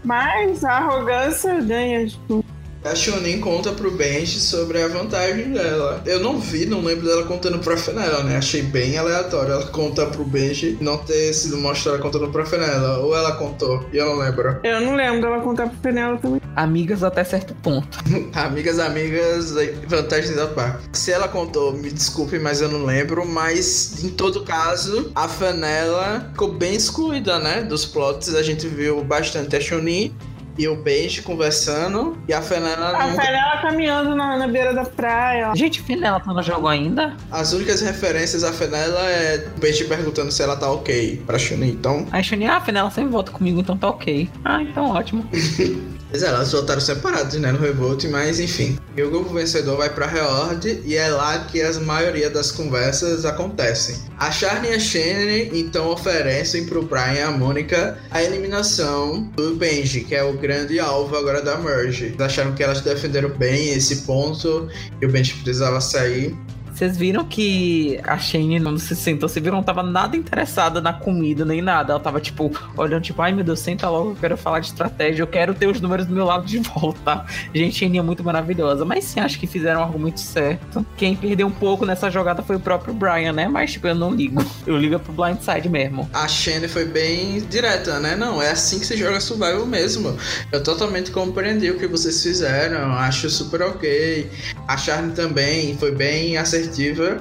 [0.05, 2.45] Mas a arrogância ganha de tudo.
[2.85, 6.03] A Chunin conta pro Benji sobre a vantagem dela.
[6.05, 8.37] Eu não vi, não lembro dela contando pra Fenella, né?
[8.37, 12.99] Achei bem aleatório ela contar pro Benji não ter sido mostrada contando pra Fenella.
[12.99, 14.59] Ou ela contou, e eu não lembro.
[14.65, 16.41] Eu não lembro dela contar pro Fenella também.
[16.57, 17.99] Amigas até certo ponto.
[18.35, 19.55] amigas, amigas,
[19.87, 20.83] vantagens da parte.
[20.93, 23.25] Se ela contou, me desculpe, mas eu não lembro.
[23.25, 27.63] Mas, em todo caso, a Fenella ficou bem excluída, né?
[27.63, 28.35] Dos plots.
[28.35, 30.13] A gente viu bastante a Chunin
[30.59, 32.97] e o Benji conversando e a Fenella.
[32.97, 33.23] A nunca...
[33.23, 35.53] Fenella caminhando na, na, beira da praia.
[35.55, 37.17] Gente, Fenella tá no jogo ainda?
[37.31, 41.71] As únicas referências a Fenella é o Benji perguntando se ela tá ok pra Chunin,
[41.71, 42.07] então.
[42.11, 44.29] Aí Chunin, ah, a Fenella sempre volta comigo, então tá ok.
[44.45, 45.27] Ah, então ótimo.
[46.13, 48.79] Pois é, elas voltaram separadas, né, no Revolt, mas enfim.
[48.95, 53.25] E o grupo vencedor vai pra Reord e é lá que a maioria das conversas
[53.25, 53.97] acontecem.
[54.19, 59.55] A Charlie e a Shannon então oferecem pro Brian e a Mônica a eliminação do
[59.57, 62.05] Benji, que é o grande alvo agora da Merge.
[62.05, 64.69] Eles acharam que elas defenderam bem esse ponto
[65.01, 66.37] e o Benji precisava sair.
[66.83, 70.93] Vocês viram que a Shane não se sentou, você viram, não tava nada interessada na
[70.93, 71.93] comida nem nada.
[71.93, 75.23] Ela tava tipo, olhando, tipo, ai meu Deus, senta logo, eu quero falar de estratégia,
[75.23, 77.25] eu quero ter os números do meu lado de volta.
[77.55, 78.85] Gente, Shane é muito maravilhosa.
[78.85, 80.85] Mas sim, acho que fizeram algo muito certo.
[80.97, 83.47] Quem perdeu um pouco nessa jogada foi o próprio Brian, né?
[83.47, 84.45] Mas, tipo, eu não ligo.
[84.67, 86.09] Eu ligo pro blindside mesmo.
[86.13, 88.15] A Shane foi bem direta, né?
[88.17, 90.17] Não, é assim que se joga survival mesmo.
[90.51, 94.31] Eu totalmente compreendi o que vocês fizeram, acho super ok.
[94.69, 97.19] A Charlie também foi bem assertiva assertiva.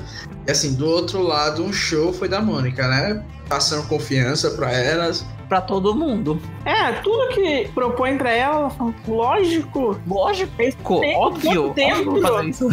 [0.47, 3.23] E assim, do outro lado, um show foi da Mônica, né?
[3.47, 5.25] Passando confiança para elas.
[5.49, 6.41] Para todo mundo.
[6.65, 8.71] É, tudo que propõe para ela,
[9.05, 9.99] lógico.
[10.07, 11.69] Lógico, perfeito, óbvio.
[11.69, 12.69] Óbvio fazer isso.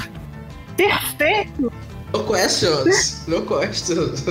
[0.76, 1.72] Perfeito.
[2.12, 3.24] No questions.
[3.26, 4.24] No questions.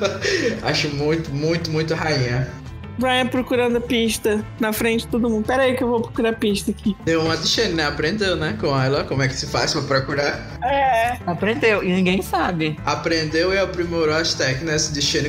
[0.62, 2.52] Acho muito, muito, muito rainha.
[2.98, 5.46] Brian procurando a pista na frente de todo mundo.
[5.46, 6.96] Pera aí que eu vou procurar a pista aqui.
[7.04, 7.84] Deu uma de Shane, né?
[7.86, 8.56] Aprendeu, né?
[8.60, 10.58] Com ela, como é que se faz pra procurar.
[10.62, 11.18] É.
[11.26, 12.78] Aprendeu, e ninguém sabe.
[12.84, 15.26] Aprendeu e aprimorou as técnicas de Shane.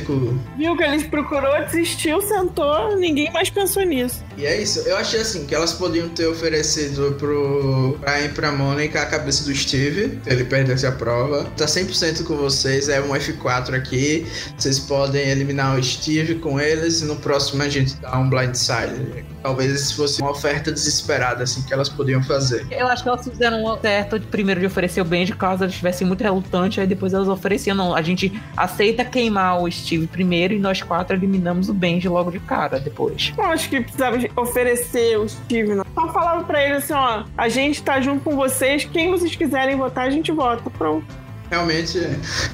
[0.56, 4.24] Viu que ele procurou, desistiu, sentou, ninguém mais pensou nisso.
[4.38, 4.78] E é isso.
[4.80, 9.52] Eu achei assim, que elas podiam ter oferecido pro e pra Mônica a cabeça do
[9.52, 10.20] Steve.
[10.24, 11.44] Ele perdesse a prova.
[11.56, 14.24] Tá 100% com vocês, é um F4 aqui.
[14.56, 19.24] Vocês podem eliminar o Steve com eles e no próximo a gente dá um blindside.
[19.42, 22.66] Talvez fosse uma oferta desesperada, assim, que elas podiam fazer.
[22.70, 26.06] Eu acho que elas fizeram certo de primeiro de oferecer o Benji, caso elas estivessem
[26.06, 30.58] muito relutantes, aí depois elas ofereciam, não, a gente aceita queimar o Steve primeiro e
[30.58, 33.32] nós quatro eliminamos o Benji logo de cara depois.
[33.36, 35.84] Eu acho que precisava oferecer o Steve, não.
[35.94, 39.76] Só falava pra ele assim, ó, a gente tá junto com vocês, quem vocês quiserem
[39.76, 40.68] votar, a gente vota.
[40.70, 41.27] Pronto.
[41.50, 41.98] Realmente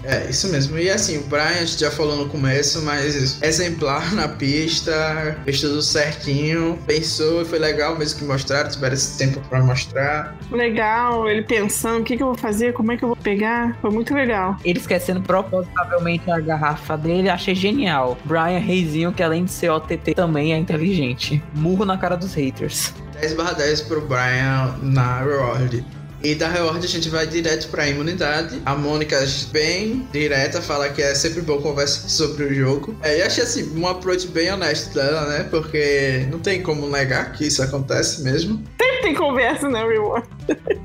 [0.05, 0.79] é isso mesmo.
[0.79, 5.61] E assim, o Brian a gente já falou no começo, mas exemplar na pista, fez
[5.61, 10.37] tudo certinho, pensou e foi legal mesmo que mostraram, tiveram esse tempo para mostrar.
[10.51, 13.77] Legal, ele pensando o que, que eu vou fazer, como é que eu vou pegar,
[13.81, 14.57] foi muito legal.
[14.65, 18.17] Ele esquecendo propositavelmente a garrafa dele, achei genial.
[18.25, 21.43] Brian Reizinho, que além de ser OTT, também é inteligente.
[21.55, 22.93] Murro na cara dos haters.
[23.21, 25.85] 10 barra 10 pro Brian na Reward.
[26.25, 28.59] E da reward a gente vai direto pra imunidade.
[28.65, 29.23] A Mônica,
[29.53, 32.97] bem direta, fala que é sempre bom conversar sobre o jogo.
[33.03, 35.47] É, e achei assim, um approach bem honesto dela, né?
[35.51, 38.65] Porque não tem como negar que isso acontece mesmo.
[38.81, 40.27] Sempre tem conversa, né, Reward?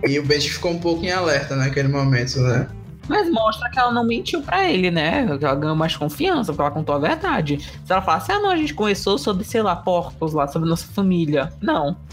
[0.06, 2.68] e o Benji ficou um pouco em alerta naquele momento, né?
[3.10, 5.26] Mas mostra que ela não mentiu pra ele, né?
[5.38, 7.60] Que ela ganhou mais confiança, porque ela contou a verdade.
[7.60, 10.88] Se ela falasse, ah, não, a gente conversou sobre, sei lá, porcos lá, sobre nossa
[10.93, 11.51] família.
[11.60, 11.97] Não.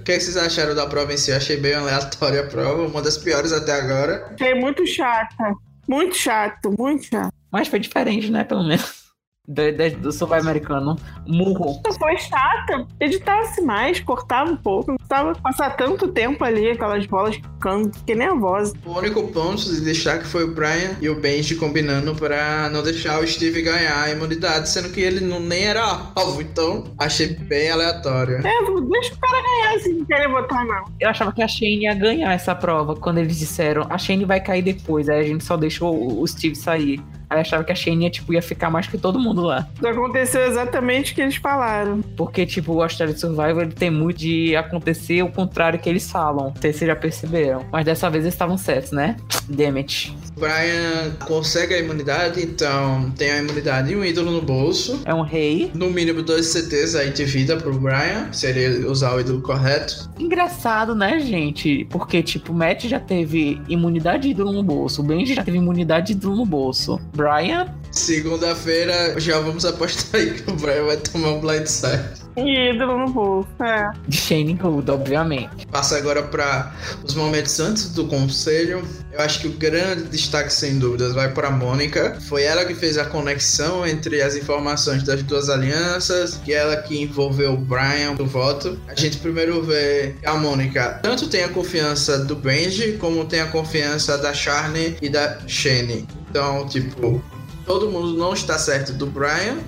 [0.00, 1.32] o que vocês acharam da prova em si?
[1.32, 4.32] Eu achei bem aleatória a prova, uma das piores até agora.
[4.32, 5.54] Achei muito chata.
[5.88, 7.32] Muito chato, muito chato.
[7.50, 9.03] Mas foi diferente, né, pelo menos
[9.46, 10.96] do, do survival americano.
[11.26, 11.80] Murro.
[11.98, 12.86] Foi chata.
[12.98, 14.90] Editasse mais, cortava um pouco.
[14.90, 17.92] Não precisava passar tanto tempo ali, aquelas bolas ficando.
[17.92, 18.74] Fiquei nervosa.
[18.84, 22.82] O único ponto de deixar que foi o Brian e o Benji combinando pra não
[22.82, 26.40] deixar o Steve ganhar a imunidade, sendo que ele não, nem era alvo.
[26.40, 28.36] Então, achei bem aleatório.
[28.38, 30.84] É, deixa o cara ganhar se não querer votar, não.
[31.00, 34.40] Eu achava que a Shane ia ganhar essa prova quando eles disseram a Shane vai
[34.40, 35.08] cair depois.
[35.08, 37.02] Aí a gente só deixou o Steve sair.
[37.28, 39.68] Aí achava que a Shane ia, tipo, ia ficar mais que todo mundo lá.
[39.84, 42.00] Aconteceu exatamente o que eles falaram.
[42.16, 46.52] Porque, tipo, o Australia Survival ele tem muito de acontecer o contrário que eles falam.
[46.54, 47.64] Não sei se vocês já perceberam.
[47.72, 49.16] Mas dessa vez eles estavam certos, né?
[49.48, 50.14] Damage.
[50.36, 55.00] Brian consegue a imunidade, então tem a imunidade e um ídolo no bolso.
[55.04, 55.70] É um rei.
[55.74, 60.10] No mínimo dois CTs aí de vida pro Brian, se ele usar o ídolo correto.
[60.18, 61.86] Engraçado, né, gente?
[61.90, 66.08] Porque, tipo, Matt já teve imunidade de ídolo no bolso, o Benji já teve imunidade
[66.08, 67.00] de ídolo no bolso.
[67.14, 67.66] Brian.
[67.90, 72.23] Segunda-feira já vamos apostar aí que o Brian vai tomar um blindside.
[72.36, 73.90] Ídolo no bolso, é.
[74.06, 75.66] De Shane Hood, obviamente.
[75.66, 76.72] Passa agora para
[77.02, 78.82] os momentos antes do conselho.
[79.12, 82.18] Eu acho que o grande destaque, sem dúvidas, vai para Mônica.
[82.28, 87.00] Foi ela que fez a conexão entre as informações das duas alianças e ela que
[87.00, 88.78] envolveu o Brian no voto.
[88.88, 93.40] A gente primeiro vê que a Mônica tanto tem a confiança do Benji, como tem
[93.40, 96.06] a confiança da Charney e da Shane.
[96.28, 97.22] Então, tipo,
[97.64, 99.58] todo mundo não está certo do Brian,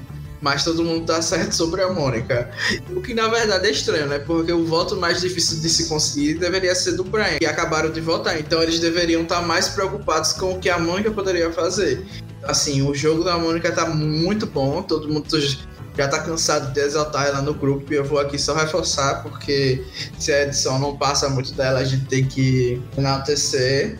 [0.47, 2.49] mas todo mundo tá certo sobre a Mônica.
[2.95, 4.21] O que na verdade é estranho, né?
[4.21, 8.01] Porque o voto mais difícil de se conseguir deveria ser do Brian, que acabaram de
[8.01, 8.39] votar.
[8.39, 12.07] Então eles deveriam estar mais preocupados com o que a Mônica poderia fazer.
[12.45, 15.27] Assim, o jogo da Mônica tá muito bom, todo mundo
[15.99, 19.85] já tá cansado de exaltar ela no grupo e eu vou aqui só reforçar, porque
[20.17, 23.99] se a edição não passa muito dela, a gente tem que enaltecer.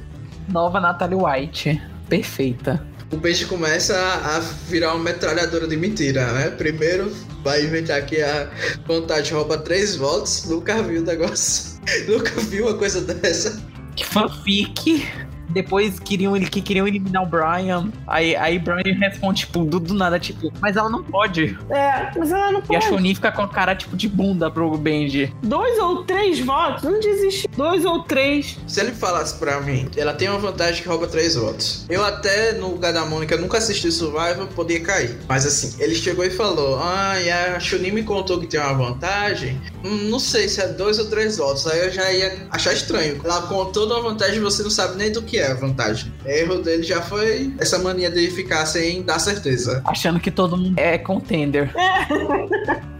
[0.49, 1.83] Nova Natalie White.
[2.09, 6.51] Perfeita o peixe começa a, virar uma metralhadora de mentira, né?
[6.51, 8.51] Primeiro vai inventar que a
[8.87, 11.81] vontade rouba três votos, nunca viu o negócio.
[12.09, 13.63] nunca viu uma coisa dessa.
[13.95, 15.07] Que fanfic
[15.49, 17.91] depois queriam ele que queriam eliminar o Brian.
[18.07, 21.59] Aí, aí Brian responde, tipo, do, do, nada, tipo, mas ela não pode.
[21.71, 22.73] É, mas ela não pode.
[22.73, 25.33] E a Shoni fica com a cara, tipo, de bunda pro Benji.
[25.43, 26.83] Dois ou três votos?
[26.83, 27.49] Não desiste.
[27.57, 28.59] Dois ou três.
[28.67, 31.87] Se ele falasse pra mim, ela tem uma vantagem que rouba três votos.
[31.89, 35.19] Eu até, no lugar da Mônica, nunca assisti Survival, podia cair.
[35.29, 38.75] Mas assim, ele chegou e falou, ah, e a Shoni me contou que tem uma
[38.75, 39.61] vantagem.
[39.85, 41.67] Hum, não sei se é dois ou três votos.
[41.67, 43.21] Aí eu já ia achar estranho.
[43.25, 46.13] Ela contou uma vantagem e você não sabe nem do que é a vantagem.
[46.25, 49.83] O erro dele já foi essa mania de ficar sem dar certeza.
[49.85, 51.73] Achando que todo mundo é contender.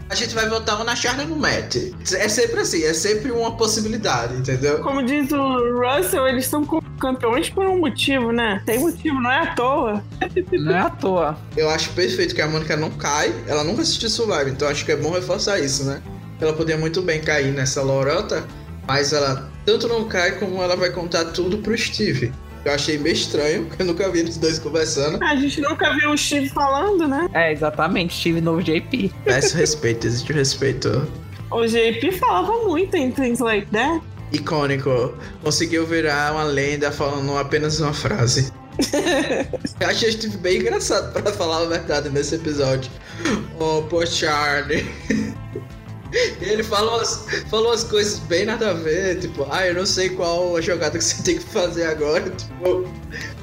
[0.09, 1.75] a gente vai votar na Charlie no Matt.
[2.13, 4.79] É sempre assim, é sempre uma possibilidade, entendeu?
[4.79, 6.65] Como diz o Russell, eles são
[6.99, 8.61] campeões por um motivo, né?
[8.65, 10.03] Tem motivo, não é à toa.
[10.51, 11.37] não é à toa.
[11.55, 14.91] Eu acho perfeito que a Mônica não cai, ela nunca assistiu Survivor, então acho que
[14.91, 16.01] é bom reforçar isso, né?
[16.39, 18.45] Ela podia muito bem cair nessa lorota,
[18.87, 22.31] mas ela tanto não cai como ela vai contar tudo pro Steve.
[22.63, 25.21] Eu achei meio estranho, porque eu nunca vi eles dois conversando.
[25.21, 27.29] A gente nunca viu o Steve falando, né?
[27.33, 29.11] É, exatamente, Steve novo JP.
[29.25, 31.05] Esse respeito, existe respeito.
[31.51, 34.01] O JP falava muito em Things Like That.
[34.31, 35.13] Icônico.
[35.43, 38.53] Conseguiu virar uma lenda falando apenas uma frase.
[39.81, 42.89] eu achei Steve bem engraçado, pra falar a verdade, nesse episódio.
[43.59, 44.85] Oh, pô, Charlie.
[46.41, 50.09] ele falou umas, falou umas coisas bem nada a ver, tipo, ah, eu não sei
[50.09, 52.87] qual a jogada que você tem que fazer agora, tipo,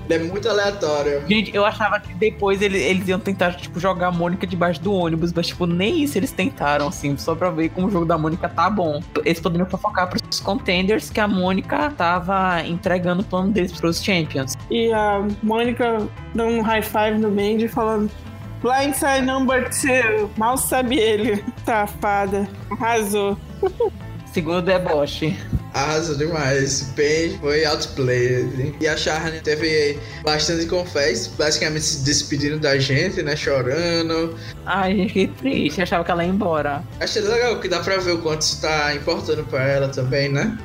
[0.09, 1.23] é muito aleatório.
[1.27, 4.93] Gente, eu achava que depois eles, eles iam tentar, tipo, jogar a Mônica debaixo do
[4.93, 8.19] ônibus, mas, tipo, nem isso eles tentaram, assim, só pra ver como o jogo da
[8.19, 9.03] Mônica tá bom.
[9.25, 14.55] Eles poderiam focar pros contenders que a Mônica tava entregando o plano deles pros Champions.
[14.71, 18.11] E a Mônica dando um high five no Benji falando
[18.65, 20.31] Blindside number two.
[20.39, 21.45] Mal sabe ele.
[21.67, 22.49] Safada.
[22.71, 23.37] Arrasou.
[24.33, 25.37] Segundo deboche.
[25.75, 26.91] Arrasou demais.
[26.97, 28.75] Bem, foi outplayed.
[28.81, 33.37] E a Charne teve bastante confés, basicamente se despedindo da gente, né?
[33.37, 34.35] Chorando.
[34.65, 35.83] Ai, gente, que triste.
[35.83, 36.83] Achava que ela ia embora.
[36.99, 40.59] Achei legal que dá pra ver o quanto isso tá importando pra ela também, né?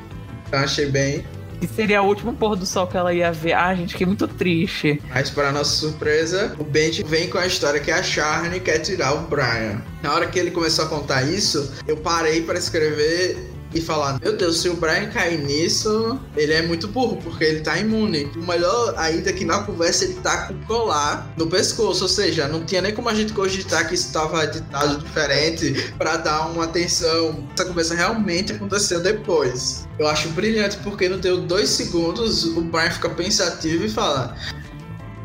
[0.47, 1.25] Então achei bem.
[1.60, 3.53] Que seria o último pôr do sol que ela ia ver.
[3.53, 5.01] Ah, gente, que muito triste.
[5.10, 9.14] Mas, para nossa surpresa, o Benji vem com a história que a Charne quer tirar
[9.14, 9.82] o Brian.
[10.01, 14.36] Na hora que ele começou a contar isso, eu parei para escrever e falar: Meu
[14.36, 18.32] Deus, se o Brian cair nisso, ele é muito burro, porque ele tá imune.
[18.36, 22.47] O melhor ainda é que na conversa ele tá com colar no pescoço, ou seja,
[22.47, 26.65] não tinha nem como a gente cogitar que isso estava editado diferente para dar uma
[26.65, 27.47] atenção.
[27.53, 29.88] Essa conversa realmente aconteceu depois.
[29.97, 34.36] Eu acho brilhante porque não deu dois segundos, o Brian fica pensativo e fala: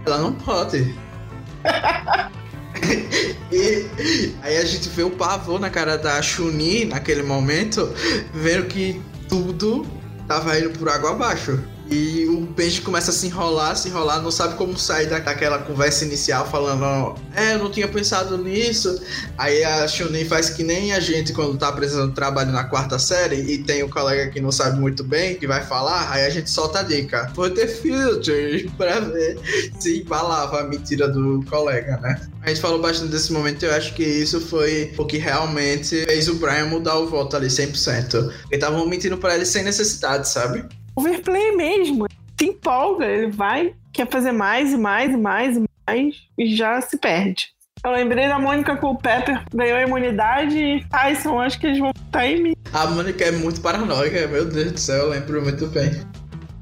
[0.05, 0.95] Ela não pode.
[3.53, 7.93] e aí a gente vê o pavor na cara da Chuni naquele momento,
[8.32, 9.87] vendo que tudo
[10.26, 11.62] tava indo por água abaixo.
[11.91, 16.05] E o Benji começa a se enrolar, se enrolar, não sabe como sair daquela conversa
[16.05, 19.01] inicial falando, é, eu não tinha pensado nisso.
[19.37, 23.37] Aí a Chunin faz que nem a gente quando tá apresentando trabalho na quarta série
[23.37, 26.51] e tem um colega que não sabe muito bem, que vai falar, aí a gente
[26.51, 27.30] solta a dica.
[27.35, 29.39] Vou ter filter pra ver
[29.78, 32.28] se embalava a mentira do colega, né?
[32.43, 36.05] A gente falou bastante desse momento e eu acho que isso foi o que realmente
[36.05, 38.14] fez o Brian mudar o voto ali 100%.
[38.14, 40.64] Eles estavam mentindo para ele sem necessidade, sabe?
[40.97, 42.07] Overplay mesmo.
[42.38, 46.80] Se empolga, ele vai, quer fazer mais e mais e mais e mais e já
[46.80, 47.55] se perde.
[47.84, 51.78] Eu lembrei da Mônica com o Pepper, ganhou a imunidade e Tyson, acho que eles
[51.78, 52.55] vão estar em mim.
[52.72, 55.90] A Mônica é muito paranoica, meu Deus do céu, eu lembro muito bem.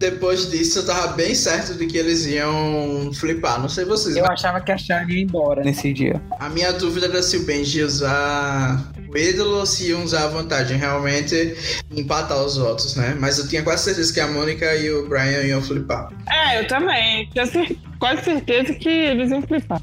[0.03, 3.61] Depois disso, eu tava bem certo de que eles iam flipar.
[3.61, 4.16] Não sei vocês.
[4.16, 4.32] Eu mas...
[4.32, 6.20] achava que a Charlie ia embora nesse dia.
[6.40, 10.26] A minha dúvida era se o Benji ia usar o ídolo se iam usar a
[10.26, 11.57] vantagem realmente
[11.94, 13.16] empatar os votos, né?
[13.20, 16.09] Mas eu tinha quase certeza que a Mônica e o Brian iam flipar.
[16.28, 17.28] É, eu também.
[17.30, 17.46] Tinha
[18.00, 19.80] quase certeza que eles iam flipar.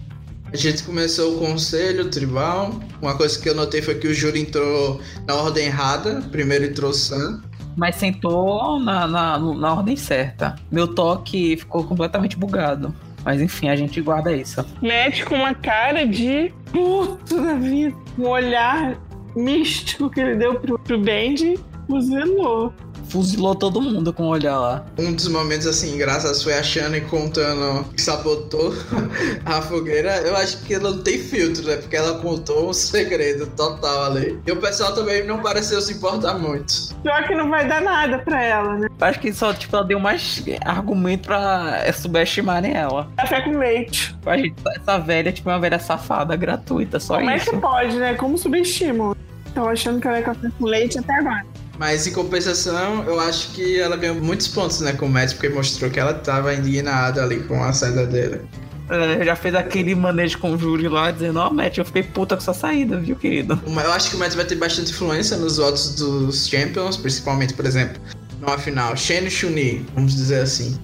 [0.52, 2.78] A gente começou o conselho tribal.
[3.02, 6.22] Uma coisa que eu notei foi que o júri entrou na ordem errada.
[6.30, 7.42] Primeiro entrou o Sam.
[7.80, 10.58] Mas sentou na, na, na ordem certa.
[10.70, 12.94] Meu toque ficou completamente bugado.
[13.24, 14.66] Mas enfim, a gente guarda isso.
[14.82, 17.96] Matt com uma cara de puto da vida.
[18.18, 18.98] Um olhar
[19.34, 21.58] místico que ele deu pro, pro Bendy,
[21.88, 22.74] fuzilou.
[23.10, 24.86] Fuzilou todo mundo com o olhar lá.
[24.98, 28.74] Um dos momentos assim engraçados foi a Shane contando que sabotou
[29.46, 30.18] a fogueira.
[30.18, 31.78] Eu acho que ela não tem filtro, né?
[31.78, 34.40] Porque ela contou um segredo total ali.
[34.46, 36.96] E o pessoal também não pareceu se importar muito.
[37.02, 38.88] Pior que não vai dar nada pra ela, né?
[39.02, 43.08] Acho que só, tipo, ela deu mais argumento pra subestimarem ela.
[43.18, 44.16] Café com leite.
[44.26, 47.50] A gente, essa velha, tipo, é uma velha safada, gratuita, só Como é isso.
[47.50, 48.14] que pode, né?
[48.14, 49.16] Como subestimam?
[49.48, 51.44] Estão achando que ela é café com leite até agora.
[51.80, 55.48] Mas em compensação, eu acho que ela ganhou muitos pontos, né, com o Matt, porque
[55.48, 58.42] mostrou que ela tava indignada ali com a saída dele.
[58.90, 62.36] É, já fez aquele manejo com o júri lá, dizendo, ó, Matt, eu fiquei puta
[62.36, 63.58] com essa saída, viu, querido?
[63.66, 67.66] Eu acho que o Matt vai ter bastante influência nos votos dos Champions, principalmente, por
[67.66, 68.02] exemplo,
[68.42, 70.78] numa final, Shane e Chun-Li, vamos dizer assim.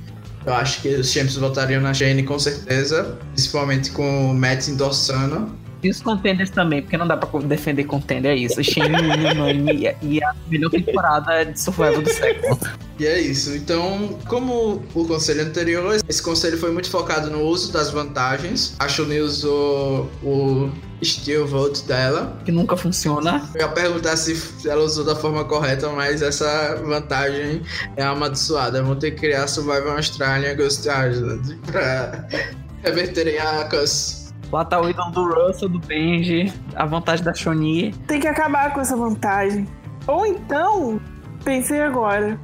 [0.45, 5.53] Eu acho que os Champions votariam na Shane com certeza, principalmente com o Matt endossando.
[5.85, 8.63] E os contenders também, porque não dá pra defender contender, é isso.
[8.63, 12.59] Shane unânime e a melhor temporada de survival do século.
[12.97, 13.55] E é isso.
[13.55, 18.75] Então, como o conselho anterior, esse conselho foi muito focado no uso das vantagens.
[18.79, 20.71] A Chun-Li usou o
[21.03, 22.35] Steel Vote dela.
[22.43, 23.47] Que nunca funciona.
[23.53, 27.61] Eu ia perguntar se ela usou da forma correta, mas essa vantagem
[27.95, 28.81] é amaldiçoada.
[28.81, 32.27] Vão ter que criar Survival Australia Ghost Island pra
[32.81, 34.24] reverterem a Cus.
[34.51, 37.93] Lá tá o ídolo do Russell, do Benji, a vantagem da Shoni.
[38.07, 39.67] Tem que acabar com essa vantagem.
[40.07, 40.99] Ou então,
[41.43, 42.39] pensei agora,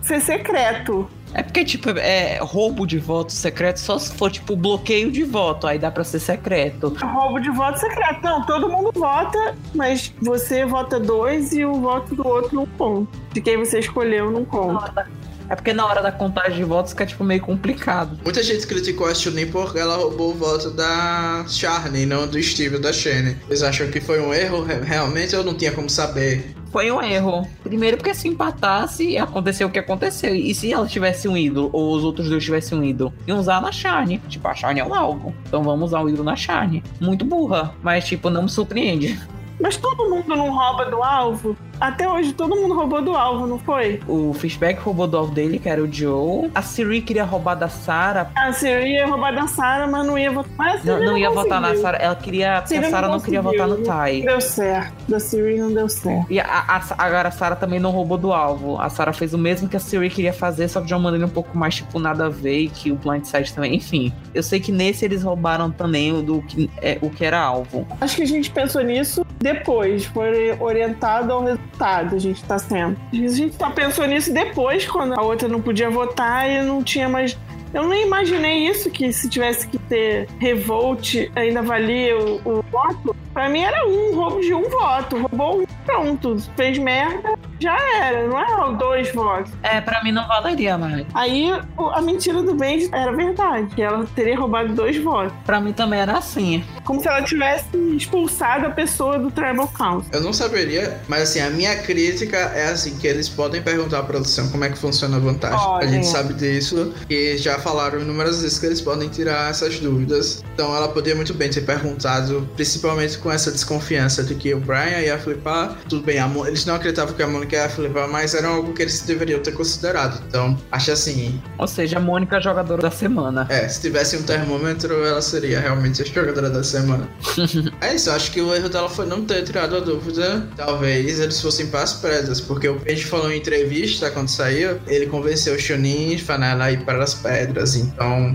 [0.00, 1.08] ser secreto.
[1.34, 5.66] É porque, tipo, é roubo de voto secreto só se for, tipo, bloqueio de voto.
[5.66, 6.94] Aí dá pra ser secreto.
[7.02, 8.22] Roubo de voto secreto.
[8.22, 13.18] Não, todo mundo vota, mas você vota dois e o voto do outro não conta.
[13.32, 15.08] De quem você escolheu não conta.
[15.48, 18.18] É porque na hora da contagem de votos fica, tipo, meio complicado.
[18.24, 22.76] Muita gente criticou a Chun-Li porque ela roubou o voto da Charney, não do Steve
[22.76, 23.36] ou da Shane.
[23.46, 26.54] Vocês acham que foi um erro re- realmente ou não tinha como saber?
[26.70, 27.46] Foi um erro.
[27.62, 30.34] Primeiro porque se empatasse, aconteceu o que aconteceu.
[30.34, 33.60] E se ela tivesse um ídolo, ou os outros dois tivessem um ídolo, iam usar
[33.60, 34.18] na Charne.
[34.26, 35.34] Tipo, a Charne é um alvo.
[35.46, 36.82] Então vamos usar o ídolo na Charne.
[36.98, 39.20] Muito burra, mas, tipo, não me surpreende.
[39.60, 41.56] Mas todo mundo não rouba do alvo?
[41.80, 44.00] Até hoje todo mundo roubou do alvo, não foi?
[44.06, 46.50] O Fishback roubou do alvo dele, que era o Joe.
[46.54, 48.30] A Siri queria roubar da Sarah.
[48.36, 50.52] A Siri ia roubar da Sarah, mas não ia votar.
[50.56, 51.82] Mas a Siri Não, não ia votar na conseguiu.
[51.82, 51.98] Sarah.
[51.98, 52.62] Ela queria.
[52.62, 53.66] Porque a Sarah não queria conseguiu.
[53.66, 54.22] votar no Tai.
[54.22, 54.92] Deu certo.
[55.08, 56.26] Da Siri não deu certo.
[56.30, 58.80] E a, a, agora a Sarah também não roubou do alvo.
[58.80, 61.26] A Sarah fez o mesmo que a Siri queria fazer, só que de uma maneira
[61.26, 63.74] um pouco mais, tipo, nada a ver, e que o Blindside também.
[63.74, 67.40] Enfim, eu sei que nesse eles roubaram também o do que, é, o que era
[67.40, 67.86] alvo.
[68.00, 72.96] Acho que a gente pensou nisso depois, foi orientado ao resultado, a gente tá sendo.
[73.12, 77.08] A gente só pensou nisso depois, quando a outra não podia votar e não tinha
[77.08, 77.36] mais.
[77.74, 83.14] Eu nem imaginei isso, que se tivesse que ter revolt, ainda valia o, o voto.
[83.34, 85.18] Pra mim era um, roubo de um voto.
[85.18, 86.36] Roubou um, pronto.
[86.56, 88.26] Fez merda, já era.
[88.28, 89.52] Não era dois votos.
[89.62, 91.06] É, pra mim não valeria mais.
[91.14, 95.32] Aí o- a mentira do Benji era verdade, que ela teria roubado dois votos.
[95.44, 96.62] Pra mim também era assim.
[96.84, 97.66] Como se ela tivesse
[97.96, 100.10] expulsado a pessoa do Tribal Council.
[100.12, 104.02] Eu não saberia, mas assim, a minha crítica é assim, que eles podem perguntar à
[104.02, 105.56] produção como é que funciona a vantagem.
[105.58, 105.88] A Podem.
[105.90, 110.42] gente sabe disso e já falaram inúmeras vezes que eles podem tirar essas dúvidas.
[110.54, 115.00] Então ela poderia muito bem ter perguntado, principalmente com essa desconfiança de que o Brian
[115.00, 115.76] ia flipar.
[115.88, 118.82] Tudo bem, Mo- eles não acreditavam que a Mônica ia flipar, mas era algo que
[118.82, 120.22] eles deveriam ter considerado.
[120.28, 123.46] Então, acho assim, Ou seja, a Mônica é a jogadora da semana.
[123.50, 127.08] é, se tivesse um termômetro, ela seria realmente a jogadora da semana.
[127.80, 130.46] é isso, acho que o erro dela foi não ter tirado a dúvida.
[130.56, 135.06] Talvez eles fossem para as pedras, porque o Page falou em entrevista quando saiu, ele
[135.06, 137.74] convenceu o Chunin Fanela a ir para as pedras.
[137.74, 138.34] Então,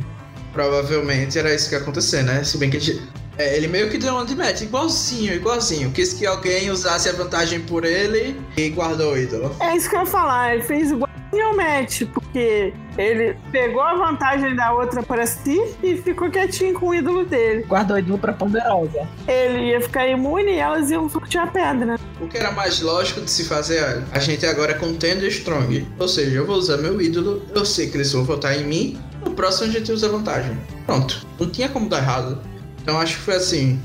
[0.57, 2.43] provavelmente era isso que ia acontecer, né?
[2.43, 3.01] Se bem que a gente-
[3.37, 5.91] é, ele meio que deu um de match, igualzinho, igualzinho.
[5.91, 9.55] Quis que alguém usasse a vantagem por ele e guardou o ídolo.
[9.59, 11.07] É isso que eu ia falar, ele fez igual
[11.43, 16.87] ao match, porque ele pegou a vantagem da outra para si e ficou quietinho com
[16.87, 17.63] o ídolo dele.
[17.67, 19.07] Guardou o ídolo pra poderosa.
[19.27, 21.99] Ele ia ficar imune e elas iam sortear a pedra.
[22.19, 25.85] O que era mais lógico de se fazer, olha, a gente agora é contender strong.
[25.99, 28.99] Ou seja, eu vou usar meu ídolo, eu sei que eles vão votar em mim,
[29.27, 30.57] no próximo a gente usa vantagem.
[30.85, 31.25] Pronto.
[31.39, 32.41] Não tinha como dar errado.
[32.81, 33.79] Então acho que foi assim.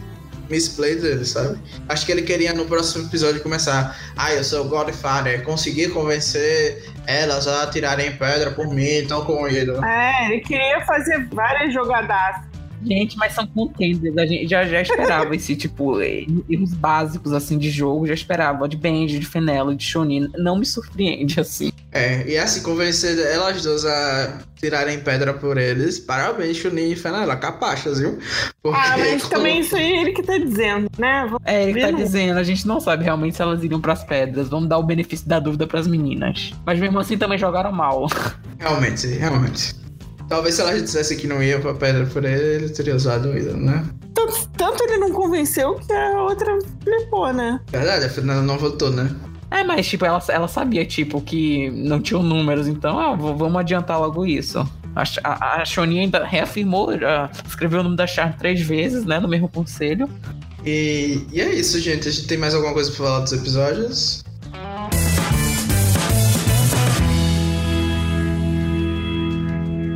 [0.49, 1.59] misplay dele, sabe?
[1.89, 3.97] Acho que ele queria no próximo episódio começar.
[4.17, 9.49] Ah, eu sou o Godfather, consegui convencer elas a tirarem pedra por mim, então com
[9.49, 9.73] ele.
[9.85, 12.53] É, ele queria fazer várias jogadas.
[12.85, 14.17] Gente, mas são contenders.
[14.19, 18.69] A gente já, já esperava esse tipo, erros básicos assim de jogo, já esperava.
[18.69, 20.29] De Benji, de Fenella, de Shonin.
[20.37, 21.72] Não me surpreende, assim.
[21.93, 25.99] É, e assim, convencer elas duas a tirarem pedra por eles.
[25.99, 28.19] Parabéns, Chunin e Fenella, capachas, viu?
[28.63, 31.25] Porque ah, mas também isso aí é ele que tá dizendo, né?
[31.25, 34.03] Vamos é, ele que tá dizendo, a gente não sabe realmente se elas iriam pras
[34.05, 34.49] pedras.
[34.49, 36.55] Vamos dar o benefício da dúvida pras meninas.
[36.65, 38.07] Mas mesmo assim também jogaram mal.
[38.59, 39.75] Realmente, realmente.
[40.29, 43.37] Talvez se ela dissesse que não ia pra pedra por ele, ele teria usado o
[43.37, 43.85] ídolo, né?
[44.15, 47.61] Tanto, tanto, ele não convenceu que a outra flipou, né?
[47.73, 49.11] Verdade, a Fernanda não votou, né?
[49.53, 54.01] É, mas tipo, ela, ela sabia, tipo, que não tinha números, então, ah, vamos adiantar
[54.01, 54.59] logo isso.
[54.97, 56.89] A, a, a ainda reafirmou,
[57.47, 60.09] escreveu o nome da Char três vezes, né, no mesmo conselho.
[60.65, 62.09] E, e é isso, gente.
[62.09, 64.25] A gente tem mais alguma coisa pra falar dos episódios?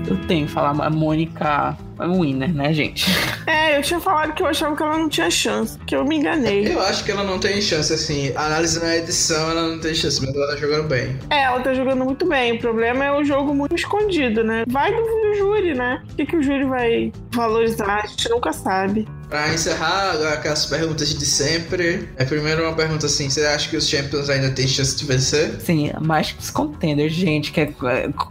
[0.07, 3.07] Eu tenho que falar, a Mônica é um winner, né, gente?
[3.47, 6.17] É, eu tinha falado que eu achava que ela não tinha chance, que eu me
[6.17, 6.67] enganei.
[6.67, 8.33] Eu acho que ela não tem chance, assim.
[8.35, 11.17] Analisando a edição, ela não tem chance, mas ela tá jogando bem.
[11.31, 12.55] É, ela tá jogando muito bem.
[12.55, 14.65] O problema é o jogo muito escondido, né?
[14.67, 16.03] Vai do, do júri, né?
[16.11, 18.01] O que, que o júri vai valorizar?
[18.03, 19.07] A gente nunca sabe.
[19.29, 22.09] Pra encerrar agora aquelas perguntas de sempre.
[22.17, 25.61] É primeiro uma pergunta assim: você acha que os Champions ainda têm chance de vencer?
[25.61, 27.53] Sim, mais que os contenders, gente.
[27.53, 27.73] Que é,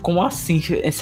[0.02, 0.62] como assim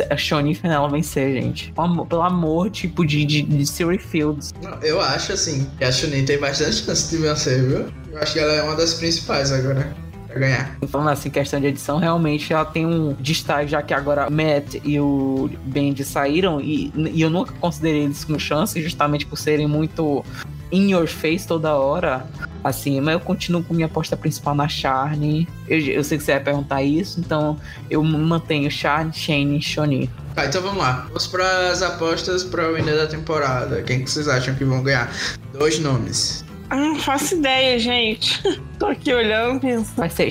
[0.10, 1.74] a Shoni final vencer, gente?
[2.10, 4.54] Pelo amor, tipo, de, de, de Siri Fields.
[4.82, 7.88] Eu acho assim que a Shoni tem bastante chance de vencer, viu?
[8.12, 9.94] Eu acho que ela é uma das principais agora
[10.34, 10.78] pra ganhar.
[10.88, 15.00] Falando assim, questão de edição, realmente ela tem um destaque, já que agora Matt e
[15.00, 20.26] o Bendy saíram, e, e eu nunca considerei eles com chance, justamente por serem muito
[20.72, 22.26] in your face toda hora.
[22.64, 25.48] Assim, mas eu continuo com minha aposta principal na Charne.
[25.68, 27.58] Eu, eu sei que você vai perguntar isso, então
[27.90, 30.10] eu mantenho Charne, Shane e Shoni.
[30.34, 31.04] Tá, então vamos lá.
[31.08, 33.84] Vamos para as apostas para o início da temporada.
[33.84, 35.12] Quem que vocês acham que vão ganhar?
[35.52, 36.44] Dois nomes.
[36.70, 38.42] Ah, não faço ideia, gente.
[38.80, 39.96] Tô aqui olhando pensando.
[39.96, 40.30] Vai ser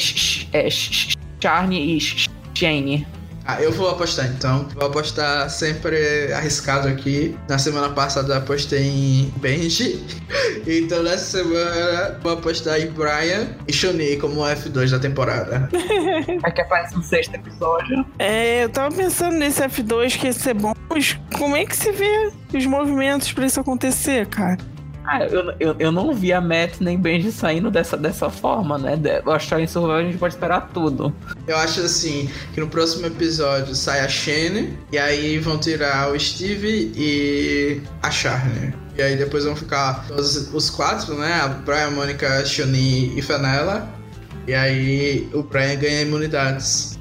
[0.53, 0.69] é,
[1.41, 2.01] Charne e
[2.55, 3.07] Shane.
[3.45, 4.69] Ah, eu vou apostar então.
[4.75, 7.37] Vou apostar sempre arriscado aqui.
[7.49, 10.03] Na semana passada apostei em Benji.
[10.67, 15.69] Então nessa semana vou apostar em Brian e Shuni como F2 da temporada.
[16.45, 18.07] É que aparece no sexto episódio.
[18.19, 20.73] É, eu tava pensando nesse F2 que ia ser bom.
[20.89, 24.59] Mas como é que se vê os movimentos pra isso acontecer, cara?
[25.13, 28.99] Ah, eu, eu, eu não vi a Matt nem Benji saindo dessa, dessa forma, né?
[29.23, 31.15] Eu acho que em Survival a gente pode esperar tudo.
[31.47, 36.19] Eu acho assim, que no próximo episódio sai a Shane, e aí vão tirar o
[36.19, 38.73] Steve e a Charlie.
[38.97, 41.43] E aí depois vão ficar todos os quatro, né?
[41.43, 43.87] A Brian, Mônica, Shani e Fenella.
[44.49, 46.92] E aí o Brian ganha imunidades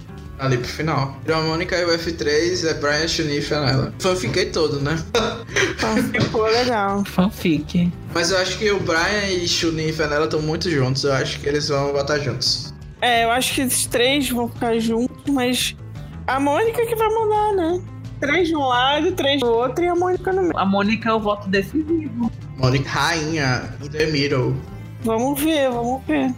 [0.41, 1.15] ali pro final.
[1.23, 3.93] Então a Mônica e o F3 é Brian, Chuni e Fenella.
[3.99, 4.97] Fanfiquei todo, né?
[6.19, 7.05] Ficou legal.
[7.05, 7.91] Fanfic.
[8.13, 11.03] Mas eu acho que o Brian e Chuni e Fenella estão muito juntos.
[11.03, 12.73] Eu acho que eles vão botar juntos.
[13.01, 15.75] É, eu acho que esses três vão ficar juntos, mas
[16.27, 17.81] a Mônica que vai mudar, né?
[18.19, 20.57] Três de um lado, três do outro e a Mônica no meio.
[20.57, 22.31] A Mônica é o voto decisivo.
[22.57, 24.55] Mônica rainha, in the middle.
[25.03, 26.31] Vamos ver, vamos ver.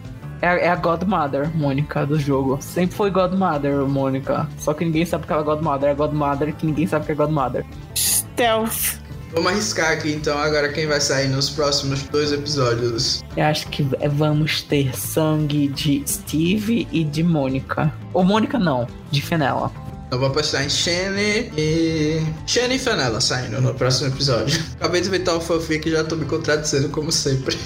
[0.44, 2.58] É, é, a Godmother, Mônica, do jogo.
[2.60, 4.46] Sempre foi Godmother, Mônica.
[4.58, 5.88] Só que ninguém sabe que ela é Godmother.
[5.88, 7.64] É Godmother que ninguém sabe que é Godmother.
[7.96, 8.98] Stealth.
[9.32, 13.22] Vamos arriscar aqui então agora quem vai sair nos próximos dois episódios.
[13.34, 17.90] Eu acho que vamos ter sangue de Steve e de Mônica.
[18.12, 19.72] Ou Mônica não, de Fenella.
[20.10, 22.22] Eu vou apostar em Shane e.
[22.46, 24.62] Shane e Fenella saindo no próximo episódio.
[24.76, 27.56] Acabei de inventar o fanfic e já tô me contradizendo como sempre.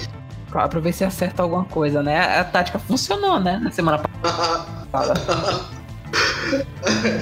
[0.49, 2.39] Pra ver se acerta alguma coisa, né?
[2.39, 3.59] A tática funcionou, né?
[3.61, 5.19] Na semana passada.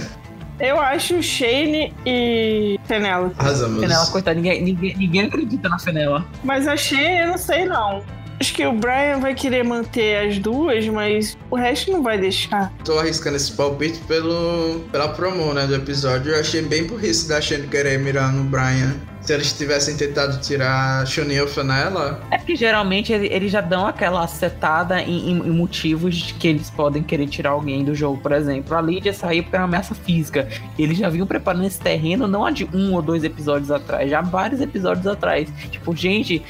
[0.60, 3.32] Eu acho Shane e Fenella.
[3.38, 3.80] Arrasamos.
[3.80, 6.26] Fenella, coitada, ninguém, ninguém, ninguém acredita na Fenella.
[6.44, 8.04] Mas a Shane, eu não sei não.
[8.40, 12.72] Acho que o Brian vai querer manter as duas, mas o resto não vai deixar.
[12.84, 16.34] Tô arriscando esse palpite pelo, pela promo, né, do episódio.
[16.34, 18.96] Eu achei bem burrice da Shane querer mirar no Brian
[19.28, 22.22] se eles tivessem tentado tirar Shunilfa nela.
[22.32, 27.28] É que geralmente eles já dão aquela setada em, em, motivos que eles podem querer
[27.28, 28.74] tirar alguém do jogo, por exemplo.
[28.74, 30.48] A Lydia saiu porque era uma ameaça física.
[30.80, 34.22] Eles já vinham preparando esse terreno não há de um ou dois episódios atrás, já
[34.22, 35.50] vários episódios atrás.
[35.70, 36.42] Tipo, gente,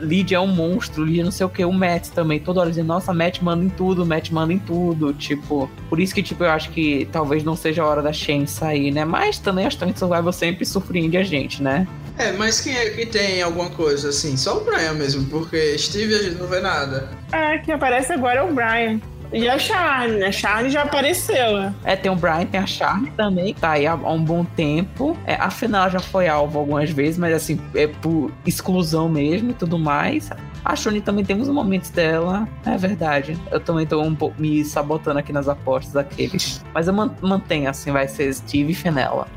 [0.00, 2.40] Lydia é um monstro, Lydia não sei o que, o Matt também.
[2.40, 5.12] Toda hora dizendo, nossa, Matt manda em tudo, Matt manda em tudo.
[5.12, 8.46] Tipo, por isso que, tipo, eu acho que talvez não seja a hora da Shane
[8.46, 9.04] sair, né?
[9.04, 11.86] Mas também a Stone Survival sempre surpreende a gente, né?
[12.18, 14.36] É, mas quem é que tem alguma coisa assim?
[14.36, 17.08] Só o Brian mesmo, porque Steve a gente não vê nada.
[17.32, 19.00] É, quem aparece agora é o Brian.
[19.30, 20.32] E a Charlie, né?
[20.32, 21.70] Charlie já apareceu?
[21.84, 24.42] É, tem o Brian, tem a Charlie também, que tá aí há, há um bom
[24.42, 25.16] tempo.
[25.26, 29.78] É, afinal, já foi alvo algumas vezes, mas assim, é por exclusão mesmo e tudo
[29.78, 30.30] mais.
[30.64, 33.38] A Shoni também temos momentos dela, é verdade.
[33.50, 36.64] Eu também tô um pouco me sabotando aqui nas apostas daqueles.
[36.74, 39.28] Mas eu man- mantenho, assim, vai ser Steve e Fenella.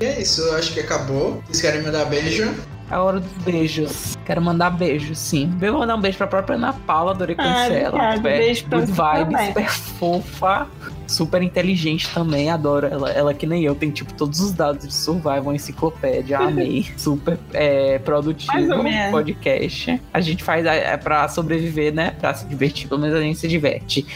[0.00, 1.42] E é isso, eu acho que acabou.
[1.46, 2.54] Vocês querem mandar beijo?
[2.90, 4.18] É a hora dos beijos.
[4.26, 5.50] Quero mandar beijos, sim.
[5.62, 8.18] Eu vou mandar um beijo pra própria Ana Paula, adorei conhecer ela.
[8.18, 10.66] Beijo pra good você vibe, super fofa,
[11.06, 12.50] super inteligente também.
[12.50, 13.10] Adoro ela.
[13.10, 16.36] Ela que nem eu, tem tipo todos os dados de survival, enciclopédia.
[16.52, 16.86] Amei.
[16.98, 19.10] super é, produtivo Mais ou menos.
[19.10, 20.02] podcast.
[20.12, 22.14] A gente faz é, é pra sobreviver, né?
[22.20, 24.06] Pra se divertir, pelo menos a gente se diverte.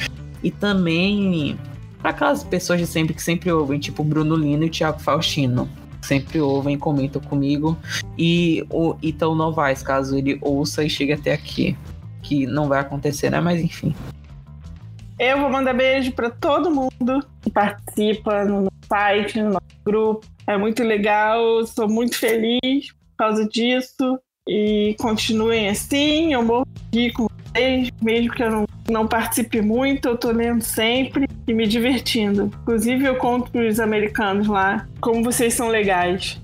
[0.42, 1.58] E também
[2.01, 5.68] pra aquelas pessoas de sempre que sempre ouvem, tipo Bruno Lino e Thiago Faustino.
[6.03, 7.76] Sempre ouvem, comentam comigo.
[8.16, 11.76] E o Ítalo Novaes, caso ele ouça e chegue até aqui.
[12.22, 13.40] Que não vai acontecer, né?
[13.40, 13.94] Mas enfim.
[15.18, 20.26] Eu vou mandar beijo pra todo mundo que participa no site, no nosso grupo.
[20.47, 24.20] É muito legal, sou muito feliz por causa disso.
[24.49, 30.16] E continuem assim, eu rir com vocês, mesmo que eu não, não participe muito, eu
[30.16, 32.51] tô lendo sempre e me divertindo.
[32.62, 36.40] Inclusive, eu conto pros americanos lá como vocês são legais.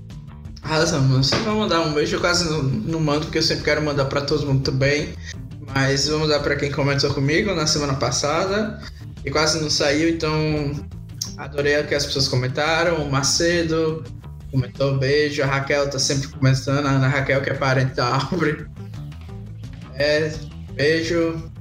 [0.63, 1.31] Arrasamos.
[1.31, 4.21] Vou mandar um beijo, eu quase não, não mando, porque eu sempre quero mandar pra
[4.21, 5.09] todo mundo também.
[5.73, 8.81] Mas vou mandar pra quem comentou comigo na semana passada.
[9.25, 10.73] E quase não saiu, então
[11.37, 13.03] adorei o que as pessoas comentaram.
[13.03, 14.03] O Macedo
[14.53, 18.67] comentou beijo, a Raquel tá sempre comentando, a Ana Raquel que é parente da árvore.
[19.95, 20.31] É,
[20.75, 21.51] beijo.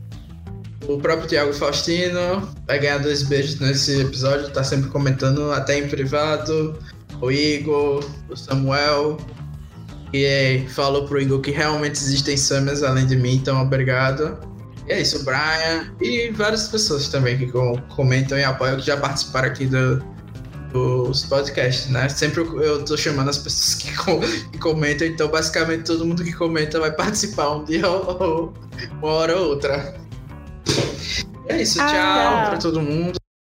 [0.87, 5.89] O próprio Thiago Faustino vai ganhar dois beijos nesse episódio, tá sempre comentando, até em
[5.89, 6.77] privado.
[7.21, 9.17] O Igor, o Samuel,
[10.11, 14.39] que é, falou pro Igor que realmente existem Summers além de mim, então obrigado.
[14.89, 18.85] E é isso, o Brian e várias pessoas também que com- comentam e apoiam, que
[18.85, 20.05] já participaram aqui do,
[20.73, 22.09] dos podcasts, né?
[22.09, 26.33] Sempre eu, tô chamando as pessoas que, com- que comentam, então basicamente todo mundo que
[26.33, 28.55] comenta vai participar um dia ou, ou
[29.01, 29.95] uma hora ou outra.
[31.49, 32.51] É isso, tchau Ah, tchau.
[32.51, 33.22] pra todo mundo.